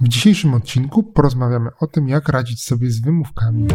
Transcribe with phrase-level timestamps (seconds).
[0.00, 3.66] W dzisiejszym odcinku porozmawiamy o tym, jak radzić sobie z wymówkami.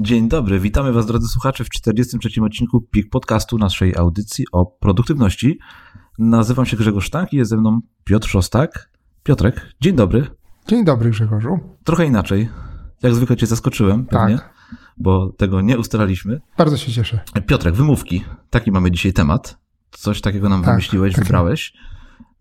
[0.00, 2.42] Dzień dobry, witamy Was drodzy słuchacze w 43.
[2.42, 5.58] odcinku PIK Podcastu naszej audycji o produktywności.
[6.18, 8.95] Nazywam się Grzegorz Sztank i jest ze mną Piotr Szostak.
[9.26, 10.26] Piotrek, dzień dobry.
[10.68, 11.58] Dzień dobry Grzegorzu.
[11.84, 12.48] Trochę inaczej.
[13.02, 14.54] Jak zwykle Cię zaskoczyłem, pewnie, Tak.
[14.96, 16.40] bo tego nie ustalaliśmy.
[16.58, 17.20] Bardzo się cieszę.
[17.46, 18.24] Piotrek, wymówki.
[18.50, 19.58] Taki mamy dzisiaj temat.
[19.90, 21.24] Coś takiego nam Tak, wymyśliłeś, tak.
[21.24, 21.72] wybrałeś.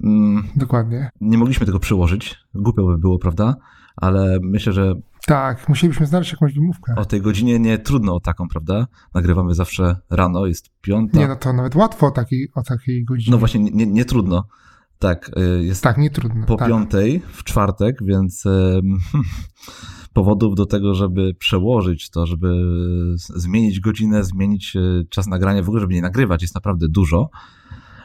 [0.03, 1.09] Mm, Dokładnie.
[1.21, 2.35] nie mogliśmy tego przyłożyć.
[2.55, 3.55] Głupio by było, prawda?
[3.95, 4.93] Ale myślę, że
[5.27, 6.93] Tak, musielibyśmy znaleźć jakąś wymówkę.
[6.97, 8.87] o tej godzinie nie trudno o taką, prawda?
[9.13, 11.19] Nagrywamy zawsze rano, jest piąta.
[11.19, 13.31] Nie, no to nawet łatwo o takiej, o takiej godzinie.
[13.31, 14.47] No właśnie, nie, nie trudno.
[14.99, 16.45] Tak, y, jest Tak, nie trudno.
[16.45, 16.67] po tak.
[16.67, 18.97] piątej w czwartek, więc em,
[20.13, 22.47] powodów do tego, żeby przełożyć to, żeby
[23.15, 24.79] zmienić godzinę, zmienić e,
[25.09, 27.29] czas nagrania, w ogóle, żeby nie nagrywać, jest naprawdę dużo.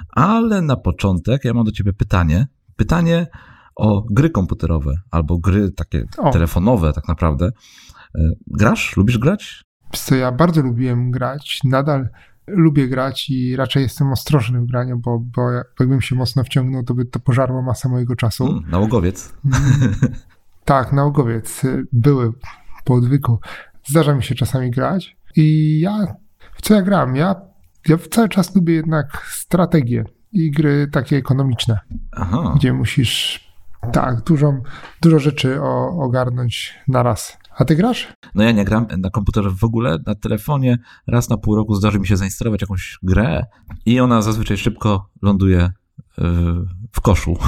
[0.08, 2.46] Ale na początek ja mam do ciebie pytanie.
[2.76, 3.26] Pytanie
[3.76, 6.30] o gry komputerowe albo gry takie O.
[6.30, 7.50] telefonowe tak naprawdę.
[8.46, 8.96] Grasz?
[8.96, 9.64] Lubisz grać?
[9.92, 12.08] Co ja bardzo lubiłem grać, nadal
[12.52, 16.94] lubię grać i raczej jestem ostrożny w graniu, bo, bo jakbym się mocno wciągnął, to
[16.94, 18.46] by to pożarło masę mojego czasu.
[18.46, 19.34] Mm, nałogowiec.
[20.64, 21.64] Tak, naukowiec.
[21.64, 22.32] y, Były
[22.84, 23.38] po odwyku.
[23.84, 26.14] Zdarza mi się czasami grać i ja,
[26.54, 27.16] w co ja gram?
[27.16, 27.36] Ja,
[27.88, 31.78] ja cały czas lubię jednak strategie i gry takie ekonomiczne,
[32.12, 32.52] Aha.
[32.56, 33.44] gdzie musisz,
[33.92, 34.54] tak, dużo,
[35.02, 37.38] dużo rzeczy o, ogarnąć na raz.
[37.58, 38.08] A ty grasz?
[38.34, 40.78] No ja nie gram na komputerze w ogóle, na telefonie.
[41.06, 43.46] Raz na pół roku zdarzy mi się zainstalować jakąś grę
[43.86, 45.72] i ona zazwyczaj szybko ląduje e,
[46.92, 47.36] w koszu.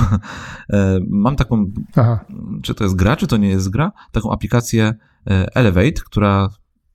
[0.72, 2.24] E, Mam taką, Aha,
[2.62, 4.94] czy to jest gra, czy to nie jest gra, taką aplikację
[5.26, 6.48] e, Elevate, która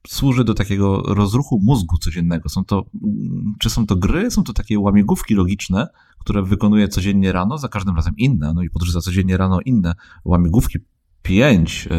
[0.06, 2.48] służy do takiego rozruchu mózgu codziennego.
[2.48, 2.84] Są to,
[3.58, 7.96] czy są to gry, są to takie łamigłówki logiczne, które wykonuję codziennie rano, za każdym
[7.96, 10.78] razem inne, no i podrzuca codziennie rano inne łamigłówki,
[11.22, 11.94] pięć e,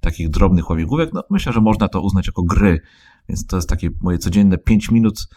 [0.00, 2.80] takich drobnych łamigłówek, no myślę, że można to uznać jako gry,
[3.28, 5.28] więc to jest takie moje codzienne pięć minut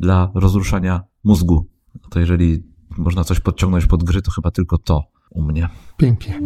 [0.00, 1.66] dla rozruszania mózgu.
[2.02, 2.62] No to jeżeli
[2.98, 5.68] można coś podciągnąć pod gry, to chyba tylko to u mnie.
[5.96, 6.40] pięknie.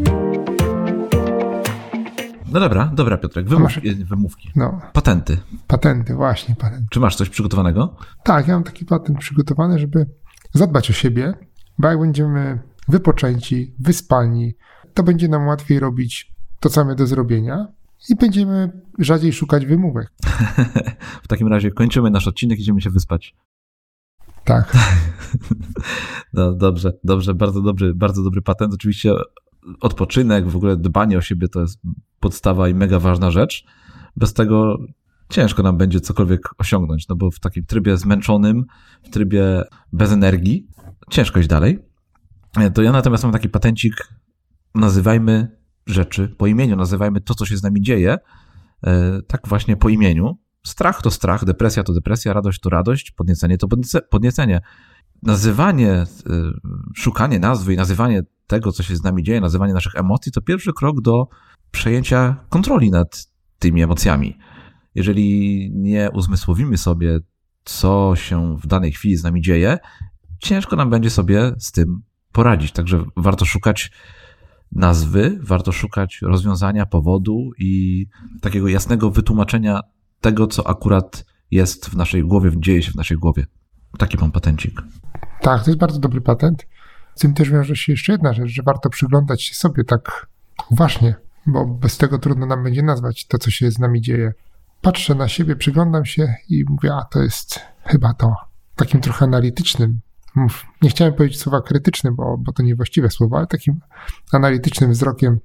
[2.53, 4.51] No dobra, dobra Piotrek, masz- wymów, wymówki.
[4.57, 5.39] No, Patenty.
[5.67, 6.87] patenty, właśnie, patenty.
[6.91, 7.97] Czy masz coś przygotowanego?
[8.25, 10.07] Tak, ja mam taki patent przygotowany, żeby
[10.53, 11.35] zadbać o siebie,
[11.79, 12.59] bo jak będziemy
[12.89, 14.55] wypoczęci, wyspani,
[14.95, 17.67] to będzie nam łatwiej robić to, co mamy do zrobienia
[18.09, 20.13] i będziemy rzadziej szukać wymówek.
[21.25, 23.35] w takim razie kończymy nasz odcinek, idziemy się wyspać.
[24.45, 24.77] Tak,
[26.33, 28.75] No dobrze, dobrze, bardzo dobry, bardzo dobry patent.
[28.75, 29.13] Oczywiście
[29.81, 31.81] odpoczynek, w ogóle dbanie o siebie to jest
[32.21, 33.65] podstawa i mega ważna rzecz.
[34.17, 34.79] Bez tego
[35.29, 38.65] ciężko nam będzie cokolwiek osiągnąć, no bo w takim trybie zmęczonym,
[39.03, 39.63] w trybie
[39.93, 40.67] bez energii,
[41.11, 41.79] ciężko iść dalej.
[42.57, 43.95] E, To ja natomiast mam taki patencik,
[44.75, 48.17] nazywajmy rzeczy po imieniu, nazywajmy to, co się z nami dzieje,
[48.87, 50.39] e, tak właśnie po imieniu.
[50.67, 54.61] Strach to strach, depresja to depresja, radość to radość, podniecenie to podniece- podniecenie
[55.25, 56.07] nazywanie, y,
[56.95, 60.73] szukanie nazwy i nazywanie tego, co się z nami dzieje, nazywanie naszych emocji, to pierwszy
[60.73, 61.29] krok do
[61.71, 63.27] przejęcia kontroli nad
[63.59, 64.39] tymi emocjami.
[64.95, 67.19] Jeżeli nie uzmysłowimy sobie,
[67.65, 69.79] co się w danej chwili z nami dzieje,
[70.39, 72.03] ciężko nam będzie sobie z tym
[72.33, 72.73] poradzić.
[72.73, 73.91] Także warto szukać
[74.75, 78.07] nazwy, warto szukać rozwiązania, powodu i
[78.41, 79.81] takiego jasnego wytłumaczenia
[80.21, 83.47] tego, co akurat jest w naszej głowie, dzieje się w naszej głowie.
[83.99, 84.83] Taki mam patencik.
[85.41, 86.67] tak, to jest bardzo dobry patent.
[87.15, 90.27] Z tym też wiąże się jeszcze jedna rzecz, że warto przyglądać się sobie tak
[90.71, 91.15] uważnie,
[91.47, 94.33] bo bez tego trudno nam będzie nazwać to, co się z nami dzieje.
[94.81, 98.35] Patrzę na siebie, przyglądam się i mówię, a to jest chyba to.
[98.77, 100.01] Takim trochę analitycznym.
[100.83, 103.81] Nie chciałem powiedzieć słowa krytyczny, bo, bo to niewłaściwe słowo, ale takim
[104.33, 105.39] analitycznym wzrokiem,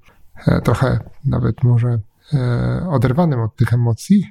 [0.47, 1.99] e, trochę nawet może
[2.33, 4.25] e, oderwanym od tych emocji.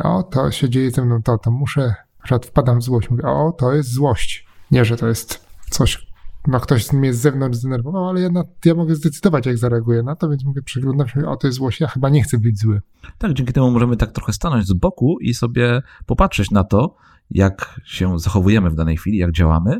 [0.00, 1.94] O, to się dzieje ze mną to, to muszę,
[2.24, 3.10] przykład wpadam w złość.
[3.10, 4.46] Mówię, o, to jest złość.
[4.70, 6.06] Nie, że to jest coś,
[6.46, 10.16] no ktoś mnie z zewnątrz zdenerwował, ale ja, na, ja mogę zdecydować, jak zareaguję na
[10.16, 12.82] to, więc mówię, przyglądam się, o, to jest złość, ja chyba nie chcę być zły.
[13.18, 16.96] Tak, dzięki temu możemy tak trochę stanąć z boku i sobie popatrzeć na to,
[17.34, 19.78] jak się zachowujemy w danej chwili, jak działamy,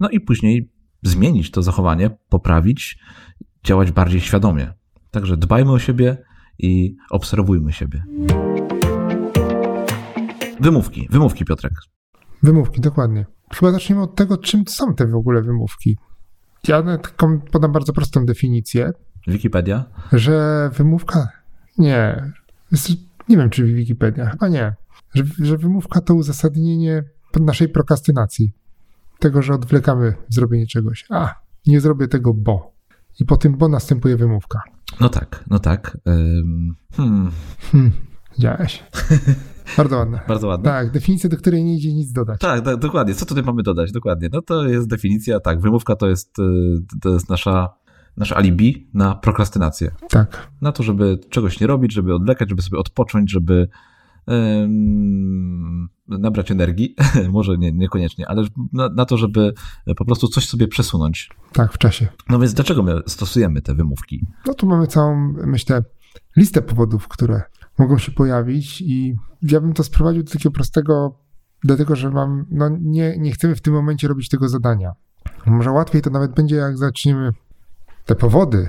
[0.00, 0.70] no i później
[1.02, 2.98] zmienić to zachowanie, poprawić,
[3.64, 4.72] działać bardziej świadomie.
[5.10, 6.16] Także dbajmy o siebie
[6.58, 8.04] i obserwujmy siebie.
[10.60, 11.72] Wymówki, wymówki, Piotrek.
[12.42, 13.26] Wymówki, dokładnie.
[13.54, 15.98] Chyba zaczniemy od tego, czym są te w ogóle wymówki.
[16.68, 18.92] Ja taką podam bardzo prostą definicję.
[19.26, 19.84] Wikipedia?
[20.12, 21.28] Że wymówka?
[21.78, 22.32] Nie.
[23.28, 24.30] Nie wiem, czy Wikipedia.
[24.30, 24.74] Chyba nie.
[25.14, 27.04] Że, że wymówka to uzasadnienie
[27.40, 28.52] naszej prokrastynacji.
[29.18, 31.04] Tego, że odwlekamy zrobienie czegoś.
[31.10, 31.34] A,
[31.66, 32.72] nie zrobię tego, bo.
[33.20, 34.62] I po tym bo następuje wymówka.
[35.00, 35.98] No tak, no tak.
[36.92, 37.30] Hmm.
[37.70, 37.92] Hmm,
[38.36, 38.82] widziałeś.
[39.76, 40.20] Bardzo ładne.
[40.28, 40.64] Bardzo ładne.
[40.64, 42.40] Tak, definicja, do której nie idzie nic dodać.
[42.40, 43.14] Tak, tak, dokładnie.
[43.14, 43.92] Co tutaj mamy dodać?
[43.92, 44.28] Dokładnie.
[44.32, 47.74] No to jest definicja, tak, wymówka to jest, y, to jest nasza,
[48.16, 49.90] nasze alibi na prokrastynację.
[50.08, 50.48] Tak.
[50.60, 53.68] Na to, żeby czegoś nie robić, żeby odwlekać, żeby sobie odpocząć, żeby
[56.08, 56.94] nabrać energii,
[57.30, 59.52] może nie, niekoniecznie, ale na, na, to, żeby
[59.96, 61.30] po prostu coś sobie przesunąć.
[61.52, 62.08] Tak, w czasie.
[62.28, 64.26] No więc dlaczego my stosujemy te wymówki?
[64.46, 65.82] No tu mamy całą, myślę,
[66.36, 67.42] listę powodów, które
[67.78, 71.18] mogą się pojawić i ja bym to sprowadził do takiego prostego,
[71.64, 74.92] dlatego że mam, no nie, nie chcemy w tym momencie robić tego zadania.
[75.46, 77.32] Może łatwiej to nawet będzie, jak zaczniemy
[78.06, 78.68] te powody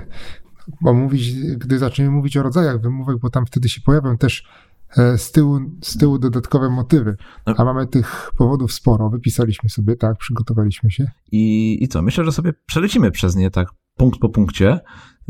[0.84, 4.48] omówić, gdy zaczniemy mówić o rodzajach wymówek, bo tam wtedy się pojawią też
[5.16, 7.16] z tyłu, z tyłu dodatkowe motywy.
[7.46, 7.54] No.
[7.56, 9.10] A mamy tych powodów sporo.
[9.10, 11.10] Wypisaliśmy sobie, tak, przygotowaliśmy się.
[11.32, 12.02] I, I co?
[12.02, 14.80] Myślę, że sobie przelecimy przez nie tak punkt po punkcie,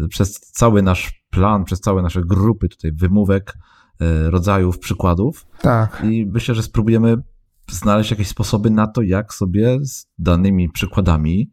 [0.09, 3.55] przez cały nasz plan, przez całe nasze grupy tutaj wymówek,
[4.01, 5.47] e, rodzajów, przykładów.
[5.61, 6.03] Tak.
[6.11, 7.17] I myślę, że spróbujemy
[7.71, 11.51] znaleźć jakieś sposoby na to, jak sobie z danymi przykładami,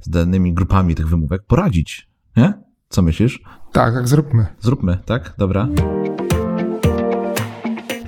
[0.00, 2.10] z danymi grupami tych wymówek poradzić.
[2.36, 2.62] Nie?
[2.88, 3.42] Co myślisz?
[3.72, 4.46] Tak, tak, zróbmy.
[4.60, 5.34] Zróbmy, tak?
[5.38, 5.68] Dobra.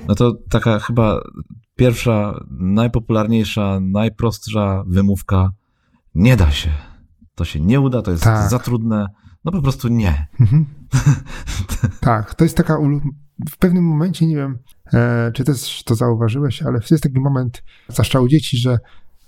[0.07, 1.21] No to taka chyba
[1.75, 5.51] pierwsza, najpopularniejsza, najprostsza wymówka.
[6.15, 6.69] Nie da się.
[7.35, 8.49] To się nie uda, to jest tak.
[8.49, 9.07] za trudne.
[9.45, 10.27] No po prostu nie.
[10.39, 10.65] Mhm.
[12.01, 12.77] tak, to jest taka.
[13.49, 14.57] W pewnym momencie, nie wiem,
[14.93, 18.79] e, czy też to zauważyłeś, ale jest taki moment, zwłaszcza u dzieci, że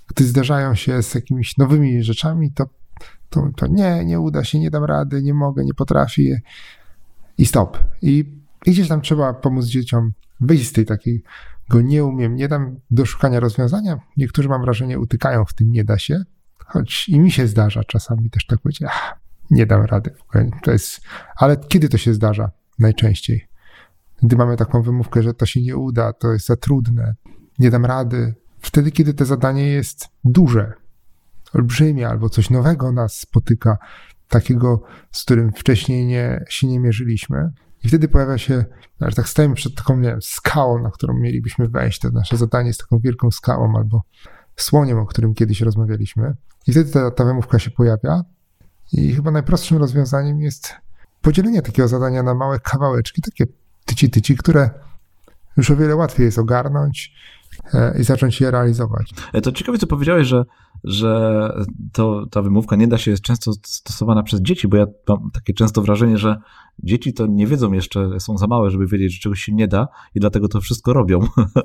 [0.07, 2.65] gdy zdarzają się z jakimiś nowymi rzeczami, to,
[3.29, 6.41] to, to nie, nie uda się, nie dam rady, nie mogę, nie potrafię
[7.37, 7.77] i stop.
[8.01, 12.79] I, i gdzieś tam trzeba pomóc dzieciom wyjść z tej takiego nie umiem, nie dam
[12.91, 13.99] do szukania rozwiązania.
[14.17, 16.23] Niektórzy mam wrażenie utykają w tym, nie da się,
[16.65, 19.19] choć i mi się zdarza czasami też tak powiedzieć, ach,
[19.51, 20.13] nie dam rady.
[20.63, 21.01] To jest,
[21.35, 22.51] ale kiedy to się zdarza?
[22.79, 23.47] Najczęściej.
[24.23, 27.15] Gdy mamy taką wymówkę, że to się nie uda, to jest za trudne,
[27.59, 28.35] nie dam rady.
[28.59, 30.73] Wtedy, kiedy to zadanie jest duże,
[31.53, 33.77] olbrzymie, albo coś nowego nas spotyka,
[34.29, 37.51] takiego, z którym wcześniej nie, się nie mierzyliśmy,
[37.87, 38.65] i wtedy pojawia się,
[39.01, 41.99] że tak stajemy przed taką, nie wiem, skałą, na którą mielibyśmy wejść.
[41.99, 44.01] To nasze zadanie jest taką wielką skałą albo
[44.55, 46.35] słoniem, o którym kiedyś rozmawialiśmy.
[46.67, 48.21] I wtedy ta, ta wymówka się pojawia.
[48.93, 50.73] I chyba najprostszym rozwiązaniem jest
[51.21, 53.45] podzielenie takiego zadania na małe kawałeczki, takie
[53.85, 54.69] tyci, tyci, które
[55.57, 57.13] już o wiele łatwiej jest ogarnąć
[57.73, 59.13] e, i zacząć je realizować.
[59.33, 60.43] E, to ciekawe, co powiedziałeś, że,
[60.83, 61.51] że
[61.93, 65.53] to, ta wymówka nie da się, jest często stosowana przez dzieci, bo ja mam takie
[65.53, 66.37] często wrażenie, że
[66.83, 69.87] Dzieci to nie wiedzą jeszcze, są za małe, żeby wiedzieć, że czegoś się nie da
[70.15, 71.19] i dlatego to wszystko robią.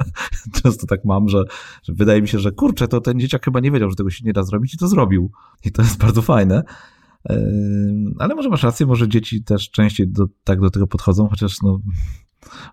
[0.63, 1.45] Często tak mam, że,
[1.83, 4.25] że, wydaje mi się, że kurczę, to ten dzieciak chyba nie wiedział, że tego się
[4.25, 5.31] nie da zrobić i to zrobił.
[5.65, 6.63] I to jest bardzo fajne.
[8.19, 11.81] Ale może masz rację, może dzieci też częściej do, tak do tego podchodzą, chociaż no,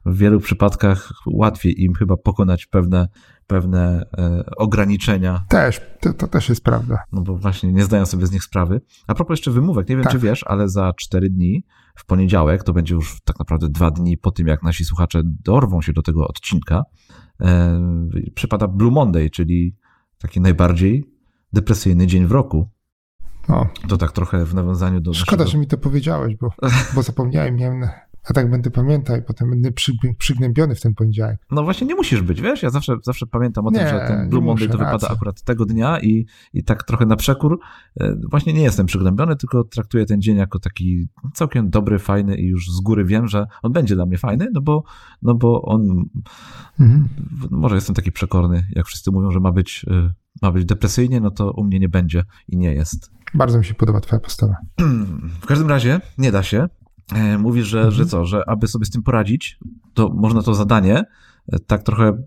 [0.06, 3.08] w wielu przypadkach łatwiej im chyba pokonać pewne,
[3.50, 5.46] pewne e, ograniczenia.
[5.50, 7.04] Też, to, to, też jest prawda.
[7.12, 8.82] No bo właśnie nie zdają sobie z nich sprawy.
[9.08, 10.14] A propos jeszcze wymówek, nie wiem tak.
[10.14, 11.64] czy wiesz, ale za cztery dni,
[11.96, 15.82] w poniedziałek, to będzie już tak naprawdę dwa dni po tym, jak nasi słuchacze dorwą
[15.82, 16.84] się do tego odcinka,
[17.42, 17.80] e,
[18.36, 19.76] przypada Blue Monday, czyli
[20.22, 21.14] taki najbardziej
[21.54, 22.70] depresyjny dzień w roku.
[23.50, 23.68] No.
[23.88, 25.14] To tak trochę w nawiązaniu do.
[25.14, 25.52] Szkoda, naszego...
[25.52, 26.50] że mi to powiedziałeś, bo,
[26.96, 27.84] bo zapomniałem, miałem
[28.24, 31.40] a tak będę pamiętał i potem będę przy, przygnębiony w ten poniedziałek.
[31.52, 34.30] No właśnie nie musisz być, wiesz, ja zawsze, zawsze pamiętam o nie, tym, że ten
[34.30, 37.60] Blue Monday to wypada akurat tego dnia i, i tak trochę na przekór.
[38.00, 42.48] E, właśnie nie jestem przygnębiony, tylko traktuję ten dzień jako taki całkiem dobry, fajny i
[42.48, 44.84] już z góry wiem, że on będzie dla mnie fajny, no bo,
[45.22, 46.06] no bo on,
[46.80, 47.10] mhm.
[47.52, 51.32] może jestem taki przekorny, jak wszyscy mówią, że ma być, e, ma być depresyjnie, no
[51.32, 53.12] to u mnie nie będzie i nie jest.
[53.34, 54.56] Bardzo mi się podoba twoja postawa.
[55.42, 56.68] W każdym razie nie da się.
[57.14, 57.96] E, mówisz, że, mhm.
[57.96, 59.60] że co, że aby sobie z tym poradzić,
[59.94, 61.04] to można to zadanie
[61.52, 62.18] e, tak trochę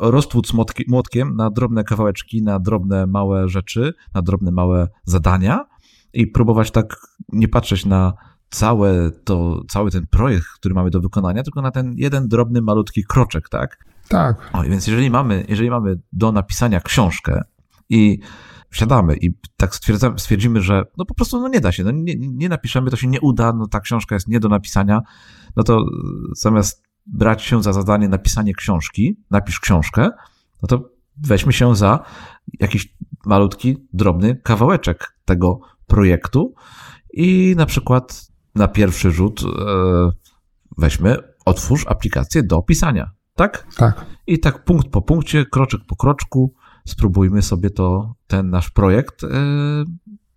[0.00, 0.52] roztłuc
[0.88, 5.64] młotkiem na drobne kawałeczki, na drobne małe rzeczy, na drobne małe zadania
[6.12, 6.96] i próbować tak
[7.32, 8.12] nie patrzeć na
[8.50, 13.04] całe to, cały ten projekt, który mamy do wykonania, tylko na ten jeden drobny, malutki
[13.04, 13.84] kroczek, tak?
[14.08, 14.50] Tak.
[14.52, 17.42] O, więc jeżeli mamy, jeżeli mamy do napisania książkę
[17.88, 18.18] i
[18.70, 19.74] wsiadamy i tak
[20.16, 23.08] stwierdzimy, że no po prostu no nie da się, no nie, nie napiszemy, to się
[23.08, 25.00] nie uda, no ta książka jest nie do napisania,
[25.56, 25.84] no to
[26.36, 30.10] zamiast brać się za zadanie napisanie książki, napisz książkę,
[30.62, 32.04] no to weźmy się za
[32.60, 32.94] jakiś
[33.26, 36.54] malutki, drobny kawałeczek tego projektu
[37.12, 40.10] i na przykład na pierwszy rzut e,
[40.78, 43.66] weźmy, otwórz aplikację do pisania, tak?
[43.76, 44.06] Tak.
[44.26, 46.54] I tak punkt po punkcie, kroczek po kroczku
[46.90, 49.28] spróbujmy sobie to, ten nasz projekt e,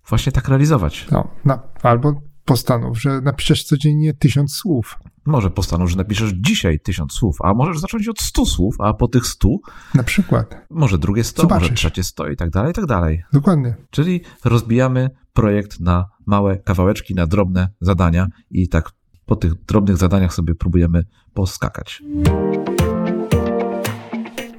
[0.09, 1.07] właśnie tak realizować.
[1.11, 4.99] No, na, albo postanów, że napiszesz codziennie tysiąc słów.
[5.25, 9.07] Może postanów, że napiszesz dzisiaj tysiąc słów, a możesz zacząć od stu słów, a po
[9.07, 9.61] tych stu
[9.93, 10.55] Na przykład.
[10.69, 11.61] może drugie sto, Zobaczysz.
[11.69, 13.23] może trzecie sto i tak dalej, i tak dalej.
[13.33, 13.75] Dokładnie.
[13.89, 18.91] Czyli rozbijamy projekt na małe kawałeczki, na drobne zadania i tak
[19.25, 22.03] po tych drobnych zadaniach sobie próbujemy poskakać.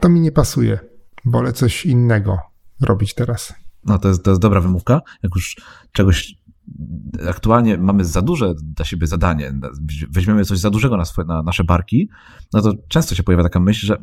[0.00, 0.78] To mi nie pasuje.
[1.26, 2.38] Wolę coś innego
[2.80, 3.54] robić teraz.
[3.84, 5.00] No to jest, to jest dobra wymówka.
[5.22, 5.56] Jak już
[5.92, 6.34] czegoś
[7.28, 9.52] aktualnie mamy za duże dla siebie zadanie,
[10.10, 12.08] weźmiemy coś za dużego na, swoje, na nasze barki,
[12.52, 13.96] no to często się pojawia taka myśl, że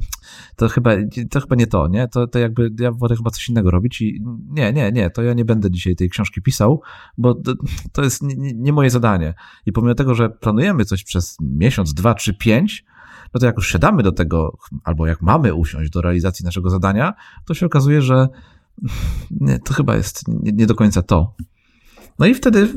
[0.56, 0.92] to chyba,
[1.30, 2.08] to chyba nie to, nie?
[2.08, 5.34] To, to jakby ja wolę chyba coś innego robić i nie, nie, nie, to ja
[5.34, 6.82] nie będę dzisiaj tej książki pisał,
[7.18, 7.54] bo to,
[7.92, 9.34] to jest nie, nie moje zadanie.
[9.66, 12.86] I pomimo tego, że planujemy coś przez miesiąc, dwa, trzy, pięć,
[13.34, 17.14] no to jak już siadamy do tego, albo jak mamy usiąść do realizacji naszego zadania,
[17.46, 18.28] to się okazuje, że
[19.32, 21.36] nie, to chyba jest nie, nie do końca to.
[22.20, 22.70] No i wtedy,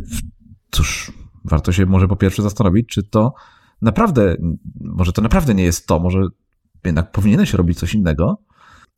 [0.70, 1.12] cóż,
[1.44, 3.34] warto się może po pierwsze zastanowić, czy to
[3.82, 4.36] naprawdę,
[4.80, 6.22] może to naprawdę nie jest to, może
[6.84, 8.38] jednak powinieneś robić coś innego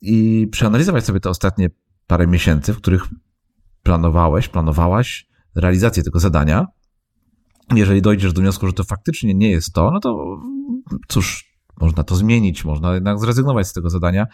[0.01, 1.69] i przeanalizować sobie te ostatnie
[2.07, 3.03] parę miesięcy, w których
[3.83, 6.67] planowałeś, planowałaś realizację tego zadania.
[7.75, 10.39] Jeżeli dojdziesz do wniosku, że to faktycznie nie jest to, no to
[11.07, 11.46] cóż,
[11.81, 14.27] można to zmienić, można jednak zrezygnować z tego zadania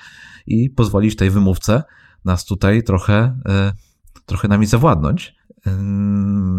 [0.47, 1.83] i pozwolić tej wymówce
[2.25, 3.73] nas tutaj trochę, e,
[4.25, 5.35] trochę nami zawładnąć.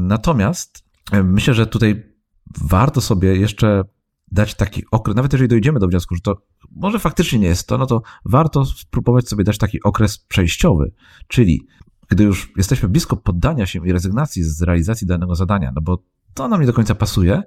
[0.00, 2.14] Natomiast e, myślę, że tutaj
[2.60, 3.84] warto sobie jeszcze
[4.32, 7.78] dać taki okres, nawet jeżeli dojdziemy do wniosku, że to może faktycznie nie jest to,
[7.78, 10.92] no to warto spróbować sobie dać taki okres przejściowy,
[11.28, 11.66] czyli
[12.08, 16.02] gdy już jesteśmy blisko poddania się i rezygnacji z realizacji danego zadania, no bo
[16.34, 17.42] to nam nie do końca pasuje,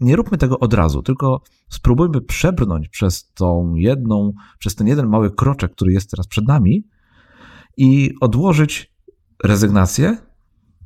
[0.00, 5.30] nie róbmy tego od razu, tylko spróbujmy przebrnąć przez tą jedną, przez ten jeden mały
[5.30, 6.84] kroczek, który jest teraz przed nami
[7.76, 8.92] i odłożyć
[9.44, 10.16] rezygnację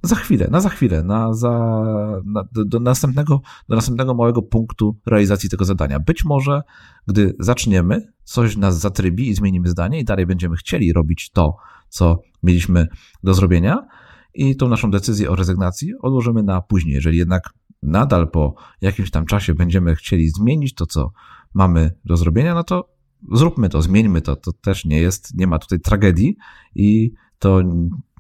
[0.02, 1.83] za chwilę, na za chwilę, na za,
[2.25, 6.00] na, do, do, następnego, do następnego małego punktu realizacji tego zadania.
[6.00, 6.62] Być może,
[7.07, 11.57] gdy zaczniemy, coś nas zatrybi i zmienimy zdanie i dalej będziemy chcieli robić to,
[11.88, 12.88] co mieliśmy
[13.23, 13.87] do zrobienia
[14.35, 16.95] i tą naszą decyzję o rezygnacji odłożymy na później.
[16.95, 17.50] Jeżeli jednak
[17.82, 21.12] nadal po jakimś tam czasie będziemy chcieli zmienić to, co
[21.54, 22.88] mamy do zrobienia, no to
[23.32, 24.37] zróbmy to, zmieńmy to.
[24.37, 26.37] To też nie jest, nie ma tutaj tragedii
[26.75, 27.62] i to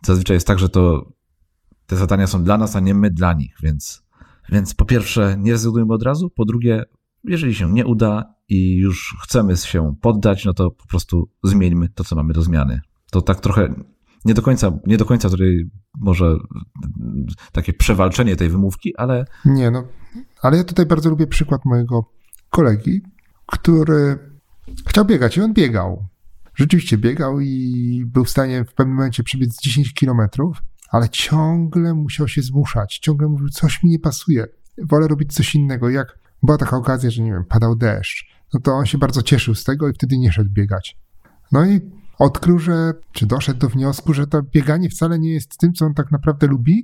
[0.02, 1.12] zazwyczaj jest tak, że to
[1.86, 4.02] te zadania są dla nas, a nie my dla nich, więc,
[4.48, 6.84] więc po pierwsze nie rezygnujmy od razu, po drugie,
[7.24, 12.04] jeżeli się nie uda i już chcemy się poddać, no to po prostu zmieńmy to,
[12.04, 12.80] co mamy do zmiany.
[13.10, 13.74] To tak trochę
[14.24, 16.36] nie do końca, nie do końca tutaj może
[17.52, 19.24] takie przewalczenie tej wymówki, ale...
[19.44, 19.84] Nie, no,
[20.42, 22.10] ale ja tutaj bardzo lubię przykład mojego
[22.50, 23.02] kolegi,
[23.46, 24.18] który
[24.86, 26.06] chciał biegać i on biegał.
[26.54, 32.28] Rzeczywiście biegał i był w stanie w pewnym momencie przebiec 10 kilometrów, ale ciągle musiał
[32.28, 34.46] się zmuszać, ciągle mówił, coś mi nie pasuje,
[34.78, 35.90] wolę robić coś innego.
[35.90, 39.54] Jak była taka okazja, że nie wiem, padał deszcz, no to on się bardzo cieszył
[39.54, 40.96] z tego i wtedy nie szedł biegać.
[41.52, 41.80] No i
[42.20, 45.94] odkrył, że, czy doszedł do wniosku, że to bieganie wcale nie jest tym, co on
[45.94, 46.82] tak naprawdę lubi,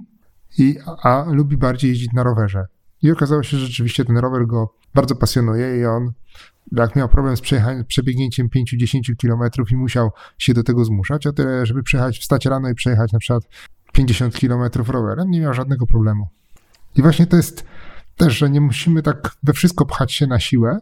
[0.59, 2.66] i, a, lubi bardziej jeździć na rowerze.
[3.02, 6.12] I okazało się, że rzeczywiście ten rower go bardzo pasjonuje i on,
[6.73, 7.40] jak miał problem z
[7.87, 12.69] przebiegnięciem 5-10 kilometrów i musiał się do tego zmuszać, a tyle, żeby przejechać, wstać rano
[12.69, 13.43] i przejechać na przykład
[13.93, 16.28] 50 kilometrów rowerem, nie miał żadnego problemu.
[16.95, 17.64] I właśnie to jest
[18.16, 20.78] też, że nie musimy tak we wszystko pchać się na siłę,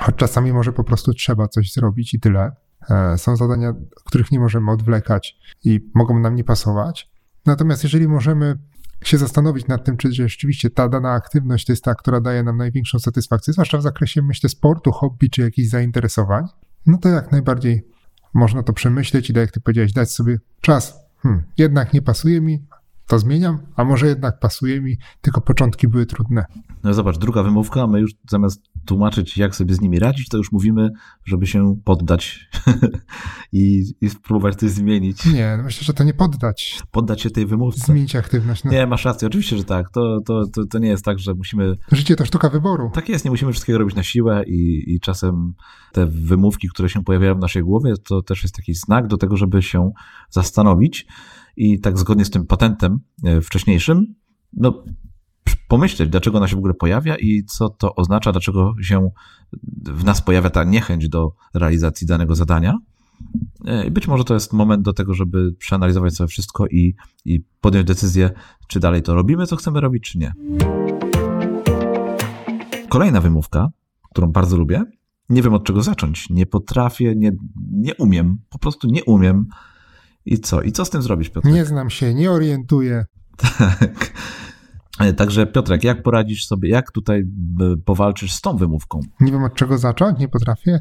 [0.00, 2.52] choć czasami może po prostu trzeba coś zrobić i tyle.
[2.90, 3.74] E, są zadania,
[4.04, 7.10] których nie możemy odwlekać i mogą nam nie pasować.
[7.46, 8.58] Natomiast jeżeli możemy
[9.04, 12.56] się zastanowić nad tym, czy rzeczywiście ta dana aktywność to jest ta, która daje nam
[12.56, 16.44] największą satysfakcję, zwłaszcza w zakresie, myślę, sportu, hobby czy jakichś zainteresowań,
[16.86, 17.86] no to jak najbardziej
[18.34, 20.98] można to przemyśleć i, tak jak ty powiedziałeś, dać sobie czas.
[21.18, 22.66] Hmm, jednak nie pasuje mi,
[23.06, 26.44] to zmieniam, a może jednak pasuje mi, tylko początki były trudne.
[26.84, 30.52] No zobacz, druga wymówka, my już zamiast tłumaczyć, jak sobie z nimi radzić, to już
[30.52, 30.90] mówimy,
[31.24, 32.48] żeby się poddać
[33.52, 35.26] i, i spróbować coś zmienić.
[35.26, 36.80] Nie, no myślę, że to nie poddać.
[36.90, 37.86] Poddać się tej wymówce.
[37.86, 38.64] Zmienić aktywność.
[38.64, 38.70] No.
[38.70, 39.90] Nie, masz rację, oczywiście, że tak.
[39.90, 41.76] To, to, to, to nie jest tak, że musimy...
[41.92, 42.90] Życie to sztuka wyboru.
[42.94, 45.54] Tak jest, nie musimy wszystkiego robić na siłę i, i czasem
[45.92, 49.36] te wymówki, które się pojawiają w naszej głowie, to też jest taki znak do tego,
[49.36, 49.92] żeby się
[50.30, 51.06] zastanowić
[51.56, 54.14] i tak zgodnie z tym patentem e, wcześniejszym,
[54.52, 54.84] no
[55.72, 59.10] pomyśleć, dlaczego ona się w ogóle pojawia i co to oznacza, dlaczego się
[59.82, 62.78] w nas pojawia ta niechęć do realizacji danego zadania.
[63.64, 67.86] E, być może to jest moment do tego, żeby przeanalizować sobie wszystko i, i podjąć
[67.86, 68.30] decyzję,
[68.68, 70.32] czy dalej to robimy, co chcemy robić, czy nie.
[72.88, 73.68] Kolejna wymówka,
[74.10, 74.84] którą bardzo lubię.
[75.28, 76.30] Nie wiem od czego zacząć.
[76.30, 77.32] Nie potrafię, nie,
[77.72, 78.38] nie umiem.
[78.50, 79.46] Po prostu nie umiem.
[80.26, 80.62] I co?
[80.62, 81.48] I co z tym zrobić, Piotr?
[81.48, 83.04] Nie znam się, nie orientuję.
[83.58, 84.12] Tak.
[85.16, 89.00] Także Piotrek, jak poradzisz sobie, jak tutaj e, powalczysz z tą wymówką?
[89.20, 90.80] Nie wiem od czego zacząć, nie potrafię.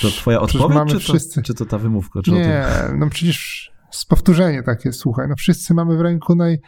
[0.00, 2.20] To twoja Przecież odpowiedź, czy, to, czy to ta wymówka?
[2.26, 2.64] Nie,
[2.98, 3.70] no przecież
[4.08, 6.58] powtórzenie takie, słuchaj, no wszyscy mamy w ręku naj,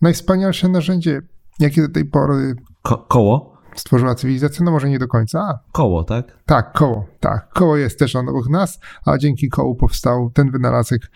[0.00, 1.20] najwspanialsze narzędzie,
[1.58, 2.54] jakie do tej pory?
[2.82, 3.50] Ko- koło?
[3.74, 5.40] stworzyła cywilizacja, no może nie do końca.
[5.40, 6.38] A, Koło, tak?
[6.46, 11.10] tak, koło, tak, koło jest też obok nas, a dzięki kołu powstał ten wynalazek,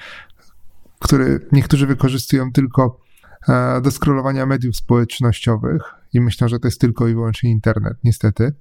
[0.99, 3.04] który niektórzy wykorzystują tylko e,
[3.83, 5.83] do scrollowania mediów społecznościowych
[6.13, 8.53] i myślą, że to jest tylko i wyłącznie internet, niestety.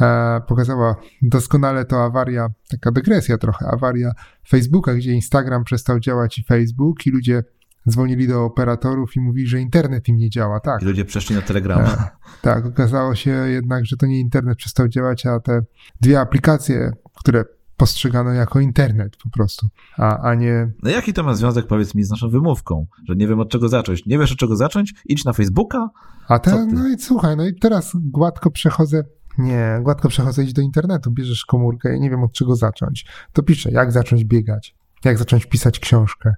[0.00, 4.12] E, pokazała doskonale to awaria, taka dygresja trochę, awaria
[4.48, 7.42] Facebooka, gdzie Instagram przestał działać i Facebook i ludzie
[7.88, 10.60] dzwonili do operatorów i mówili, że internet im nie działa.
[10.60, 11.92] Tak, I ludzie przeszli na Telegrama.
[11.92, 12.10] E,
[12.42, 15.62] tak, okazało się jednak, że to nie internet przestał działać, a te
[16.00, 17.44] dwie aplikacje, które
[17.76, 22.04] postrzegano jako internet po prostu, a, a nie No jaki to ma związek, powiedz mi,
[22.04, 22.86] z naszą wymówką?
[23.08, 24.06] Że nie wiem od czego zacząć.
[24.06, 24.94] Nie wiesz od czego zacząć?
[25.04, 25.90] Idź na Facebooka?
[26.28, 26.74] A Co te, ty?
[26.74, 29.04] no i słuchaj, no i teraz gładko przechodzę.
[29.38, 33.06] Nie, gładko przechodzę iść do internetu, bierzesz komórkę i nie wiem od czego zacząć.
[33.32, 36.34] To piszę, jak zacząć biegać, jak zacząć pisać książkę,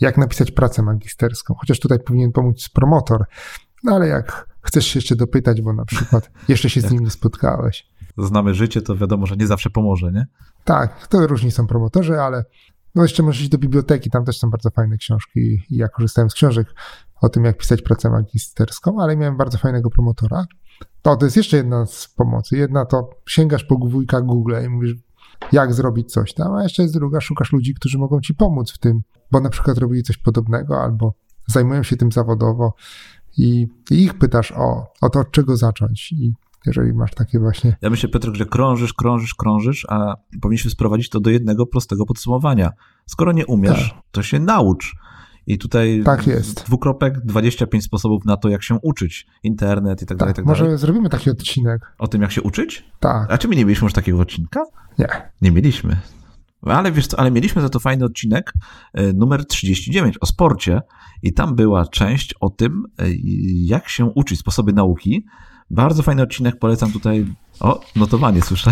[0.00, 1.54] jak napisać pracę magisterską.
[1.54, 3.24] Chociaż tutaj powinien pomóc promotor,
[3.84, 7.10] no ale jak chcesz się jeszcze dopytać, bo na przykład jeszcze się z nim nie
[7.10, 7.90] spotkałeś.
[8.18, 10.26] Znamy życie, to wiadomo, że nie zawsze pomoże, nie?
[10.64, 12.44] Tak, to różni są promotorzy, ale
[12.94, 15.40] no jeszcze możesz iść do biblioteki, tam też są bardzo fajne książki
[15.70, 16.74] i ja korzystałem z książek
[17.20, 20.46] o tym, jak pisać pracę magisterską, ale miałem bardzo fajnego promotora.
[21.02, 22.56] To, to jest jeszcze jedna z pomocy.
[22.56, 24.94] Jedna to sięgasz po wujka Google i mówisz,
[25.52, 28.78] jak zrobić coś tam, a jeszcze jest druga, szukasz ludzi, którzy mogą ci pomóc w
[28.78, 29.00] tym,
[29.30, 31.14] bo na przykład robili coś podobnego albo
[31.46, 32.74] zajmują się tym zawodowo
[33.36, 36.32] i, i ich pytasz o, o to, od czego zacząć i
[36.66, 41.20] jeżeli masz takie właśnie Ja myślę, Piotrek, że krążysz, krążysz, krążysz, a powinniśmy sprowadzić to
[41.20, 42.70] do jednego prostego podsumowania.
[43.06, 44.94] Skoro nie umiesz, to się naucz.
[45.46, 46.66] I tutaj Tak jest.
[46.66, 49.26] dwukropek, 25 sposobów na to, jak się uczyć.
[49.42, 50.78] Internet i tak dalej, Tak, tak może dalej.
[50.78, 51.92] zrobimy taki odcinek.
[51.98, 52.84] O tym, jak się uczyć?
[53.00, 54.64] Tak, A czy my nie mieliśmy już takiego odcinka?
[54.98, 55.06] nie.
[55.42, 55.96] Nie mieliśmy.
[56.62, 58.52] Ale wiesz co, ale mieliśmy za to fajny odcinek
[58.94, 60.80] e, numer 39 o sporcie
[61.22, 63.04] i tam była część o tym, e,
[63.64, 65.24] jak się uczyć, sposoby nauki.
[65.70, 67.26] Bardzo fajny odcinek, polecam tutaj.
[67.60, 68.70] O, notowanie słyszę.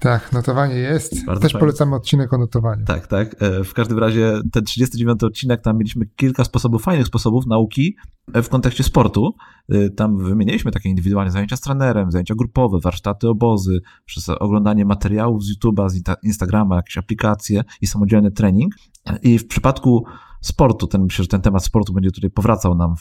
[0.00, 1.26] Tak, notowanie jest.
[1.26, 1.60] Bardzo Też fajnie.
[1.60, 2.84] polecamy odcinek o notowaniu.
[2.84, 3.42] Tak, tak.
[3.42, 7.96] E, W każdym razie ten 39 odcinek, tam mieliśmy kilka sposobów, fajnych sposobów nauki
[8.34, 9.34] e, w kontekście sportu.
[9.68, 15.44] E, Tam wymieniliśmy takie indywidualne zajęcia z trenerem, zajęcia grupowe, warsztaty, obozy, przez oglądanie materiałów
[15.44, 18.74] z YouTube'a, z Insta- Instagrama, jakieś aplikacje i samodzielny trening.
[19.22, 20.04] I w przypadku
[20.40, 22.94] sportu, ten, myślę, że ten temat sportu będzie tutaj powracał nam,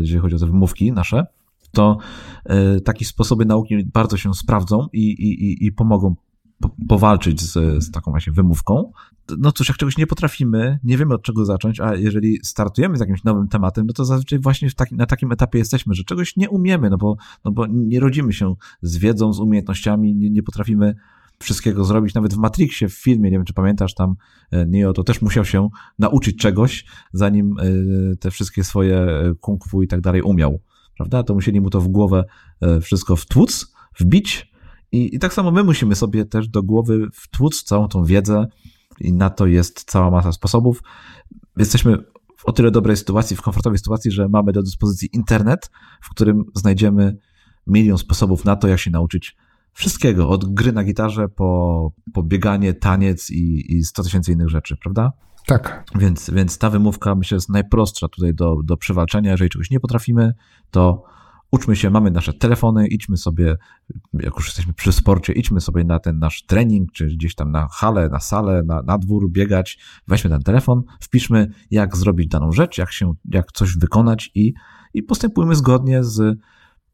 [0.00, 1.26] jeżeli chodzi o te wymówki nasze,
[1.72, 1.98] to
[2.44, 6.14] e, takie sposoby nauki bardzo się sprawdzą i, i, i- pomogą
[6.60, 8.92] po, powalczyć z, z taką właśnie wymówką.
[9.38, 13.00] No cóż, jak czegoś nie potrafimy, nie wiemy od czego zacząć, a jeżeli startujemy z
[13.00, 16.36] jakimś nowym tematem, no to zazwyczaj właśnie w takim, na takim etapie jesteśmy, że czegoś
[16.36, 20.42] nie umiemy, no bo, no bo nie rodzimy się z wiedzą, z umiejętnościami, nie, nie
[20.42, 20.94] potrafimy
[21.42, 22.14] wszystkiego zrobić.
[22.14, 24.14] Nawet w Matrixie, w filmie, nie wiem czy pamiętasz, tam
[24.50, 29.06] e, Neo to też musiał się nauczyć czegoś, zanim e, te wszystkie swoje
[29.40, 30.60] kung fu i tak dalej umiał.
[30.96, 31.22] Prawda?
[31.22, 32.24] To musieli mu to w głowę
[32.60, 34.50] e, wszystko wtłuc, wbić,
[34.92, 38.46] i, I tak samo my musimy sobie też do głowy wtłuc całą tą wiedzę
[39.00, 40.82] i na to jest cała masa sposobów.
[41.56, 41.98] Jesteśmy
[42.36, 46.44] w o tyle dobrej sytuacji, w komfortowej sytuacji, że mamy do dyspozycji internet, w którym
[46.54, 47.16] znajdziemy
[47.66, 49.36] milion sposobów na to, jak się nauczyć
[49.72, 54.76] wszystkiego, od gry na gitarze po, po bieganie, taniec i, i 100 tysięcy innych rzeczy,
[54.76, 55.12] prawda?
[55.50, 59.30] Tak, Więc, więc ta wymówka myślę jest najprostsza tutaj do, do przewalczenia.
[59.30, 60.34] Jeżeli czegoś nie potrafimy,
[60.70, 61.02] to
[61.50, 63.56] uczmy się, mamy nasze telefony, idźmy sobie,
[64.12, 67.68] jak już jesteśmy przy sporcie, idźmy sobie na ten nasz trening, czy gdzieś tam na
[67.72, 72.78] halę, na salę, na, na dwór biegać, weźmy ten telefon, wpiszmy, jak zrobić daną rzecz,
[72.78, 74.52] jak się, jak coś wykonać i,
[74.94, 76.38] i postępujmy zgodnie z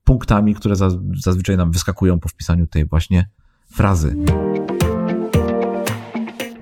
[0.05, 3.29] punktami, które zaz, zazwyczaj nam wyskakują po wpisaniu tej właśnie
[3.71, 4.17] frazy.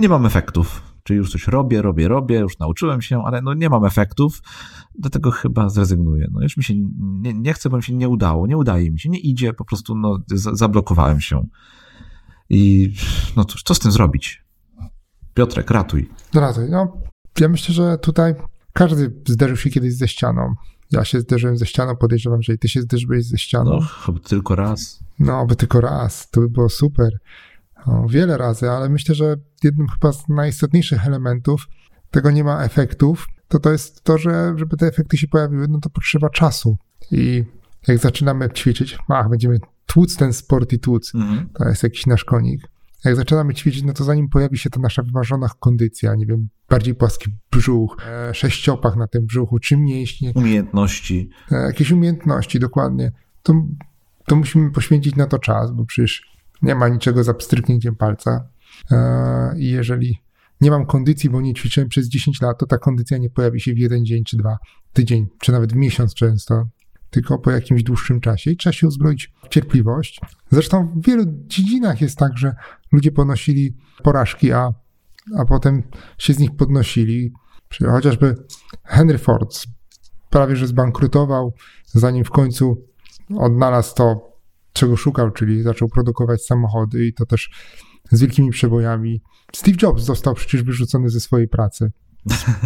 [0.00, 0.93] Nie mam efektów.
[1.04, 4.42] Czyli już coś robię, robię, robię, już nauczyłem się, ale no nie mam efektów,
[4.98, 6.28] dlatego chyba zrezygnuję.
[6.32, 9.00] No już mi się nie, nie chcę, bo mi się nie udało, nie udaje mi
[9.00, 11.46] się, nie idzie, po prostu no, za- zablokowałem się.
[12.50, 12.92] I
[13.36, 14.44] no cóż, co z tym zrobić?
[15.34, 16.10] Piotrek, ratuj.
[16.34, 16.64] Ratuj.
[16.70, 16.96] No,
[17.40, 18.34] ja myślę, że tutaj
[18.72, 20.54] każdy zderzył się kiedyś ze ścianą.
[20.90, 23.70] Ja się zderzyłem ze ścianą, podejrzewam, że i ty się zderzyłeś ze ścianą.
[23.70, 25.04] No, chyba tylko raz.
[25.18, 27.08] No, aby tylko raz, to by było super.
[28.08, 31.66] Wiele razy, ale myślę, że jednym chyba z najistotniejszych elementów
[32.10, 35.80] tego nie ma efektów, to to jest to, że żeby te efekty się pojawiły, no
[35.80, 36.76] to potrzeba czasu.
[37.10, 37.44] I
[37.88, 41.48] jak zaczynamy ćwiczyć, ach, będziemy tłuc ten sport i tłuc, mhm.
[41.54, 42.68] to jest jakiś nasz konik.
[43.04, 46.94] Jak zaczynamy ćwiczyć, no to zanim pojawi się ta nasza wyważona kondycja, nie wiem, bardziej
[46.94, 50.32] płaski brzuch, e, sześciopak na tym brzuchu, czy mięśnie.
[50.34, 51.30] Umiejętności.
[51.50, 53.12] E, jakieś umiejętności, dokładnie.
[53.42, 53.54] To,
[54.26, 56.33] to musimy poświęcić na to czas, bo przecież
[56.64, 58.48] nie ma niczego za pstryknięciem palca.
[58.90, 60.22] E, I jeżeli
[60.60, 63.74] nie mam kondycji, bo nie ćwiczyłem przez 10 lat, to ta kondycja nie pojawi się
[63.74, 64.58] w jeden dzień czy dwa,
[64.92, 66.68] tydzień, czy nawet w miesiąc często,
[67.10, 70.20] tylko po jakimś dłuższym czasie i trzeba się uzbroić w cierpliwość.
[70.50, 72.54] Zresztą w wielu dziedzinach jest tak, że
[72.92, 74.72] ludzie ponosili porażki, a,
[75.38, 75.82] a potem
[76.18, 77.32] się z nich podnosili.
[77.86, 78.36] Chociażby
[78.84, 79.66] Henry Ford
[80.30, 81.54] prawie że zbankrutował,
[81.86, 82.86] zanim w końcu
[83.36, 84.33] odnalazł to,
[84.74, 87.50] czego szukał, czyli zaczął produkować samochody i to też
[88.10, 89.22] z wielkimi przebojami.
[89.52, 91.92] Steve Jobs został przecież wyrzucony ze swojej pracy.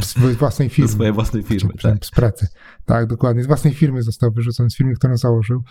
[0.03, 0.89] Z własnej firmy.
[0.89, 2.07] Z swojej własnej firmy, tak.
[2.07, 2.49] Z pracy.
[2.85, 3.43] Tak, dokładnie.
[3.43, 5.63] Z własnej firmy został wyrzucony, z firmy, którą założył.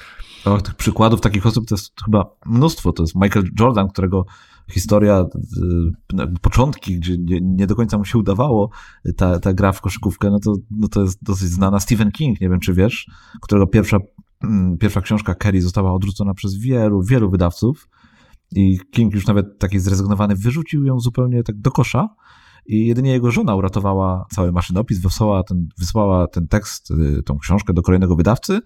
[0.45, 2.93] O, tych przykładów takich osób to jest chyba mnóstwo.
[2.93, 4.25] To jest Michael Jordan, którego
[4.71, 5.25] historia,
[6.19, 8.69] y, początki, gdzie nie, do końca mu się udawało
[9.17, 11.79] ta, ta gra w koszykówkę, no to, no to jest dosyć znana.
[11.79, 13.09] Stephen King, nie wiem czy wiesz,
[13.41, 13.97] którego pierwsza,
[14.79, 17.89] pierwsza książka Kerry została odrzucona przez wielu, wielu wydawców
[18.51, 22.09] i King już nawet taki zrezygnowany wyrzucił ją zupełnie tak do kosza
[22.65, 27.73] i jedynie jego żona uratowała cały maszynopis, wysłała ten, wysłała ten tekst, y, tą książkę
[27.73, 28.59] do kolejnego wydawcy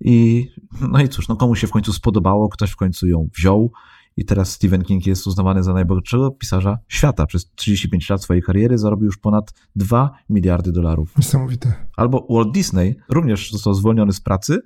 [0.00, 0.48] i
[0.80, 3.72] no i cóż, no komu się w końcu spodobało, ktoś w końcu ją wziął
[4.16, 7.26] i teraz Stephen King jest uznawany za najbogatszego pisarza świata.
[7.26, 11.16] Przez 35 lat swojej kariery zarobił już ponad 2 miliardy dolarów.
[11.16, 11.86] Niesamowite.
[11.96, 14.60] Albo Walt Disney również został zwolniony z pracy,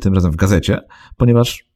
[0.00, 0.80] tym razem w gazecie,
[1.16, 1.68] ponieważ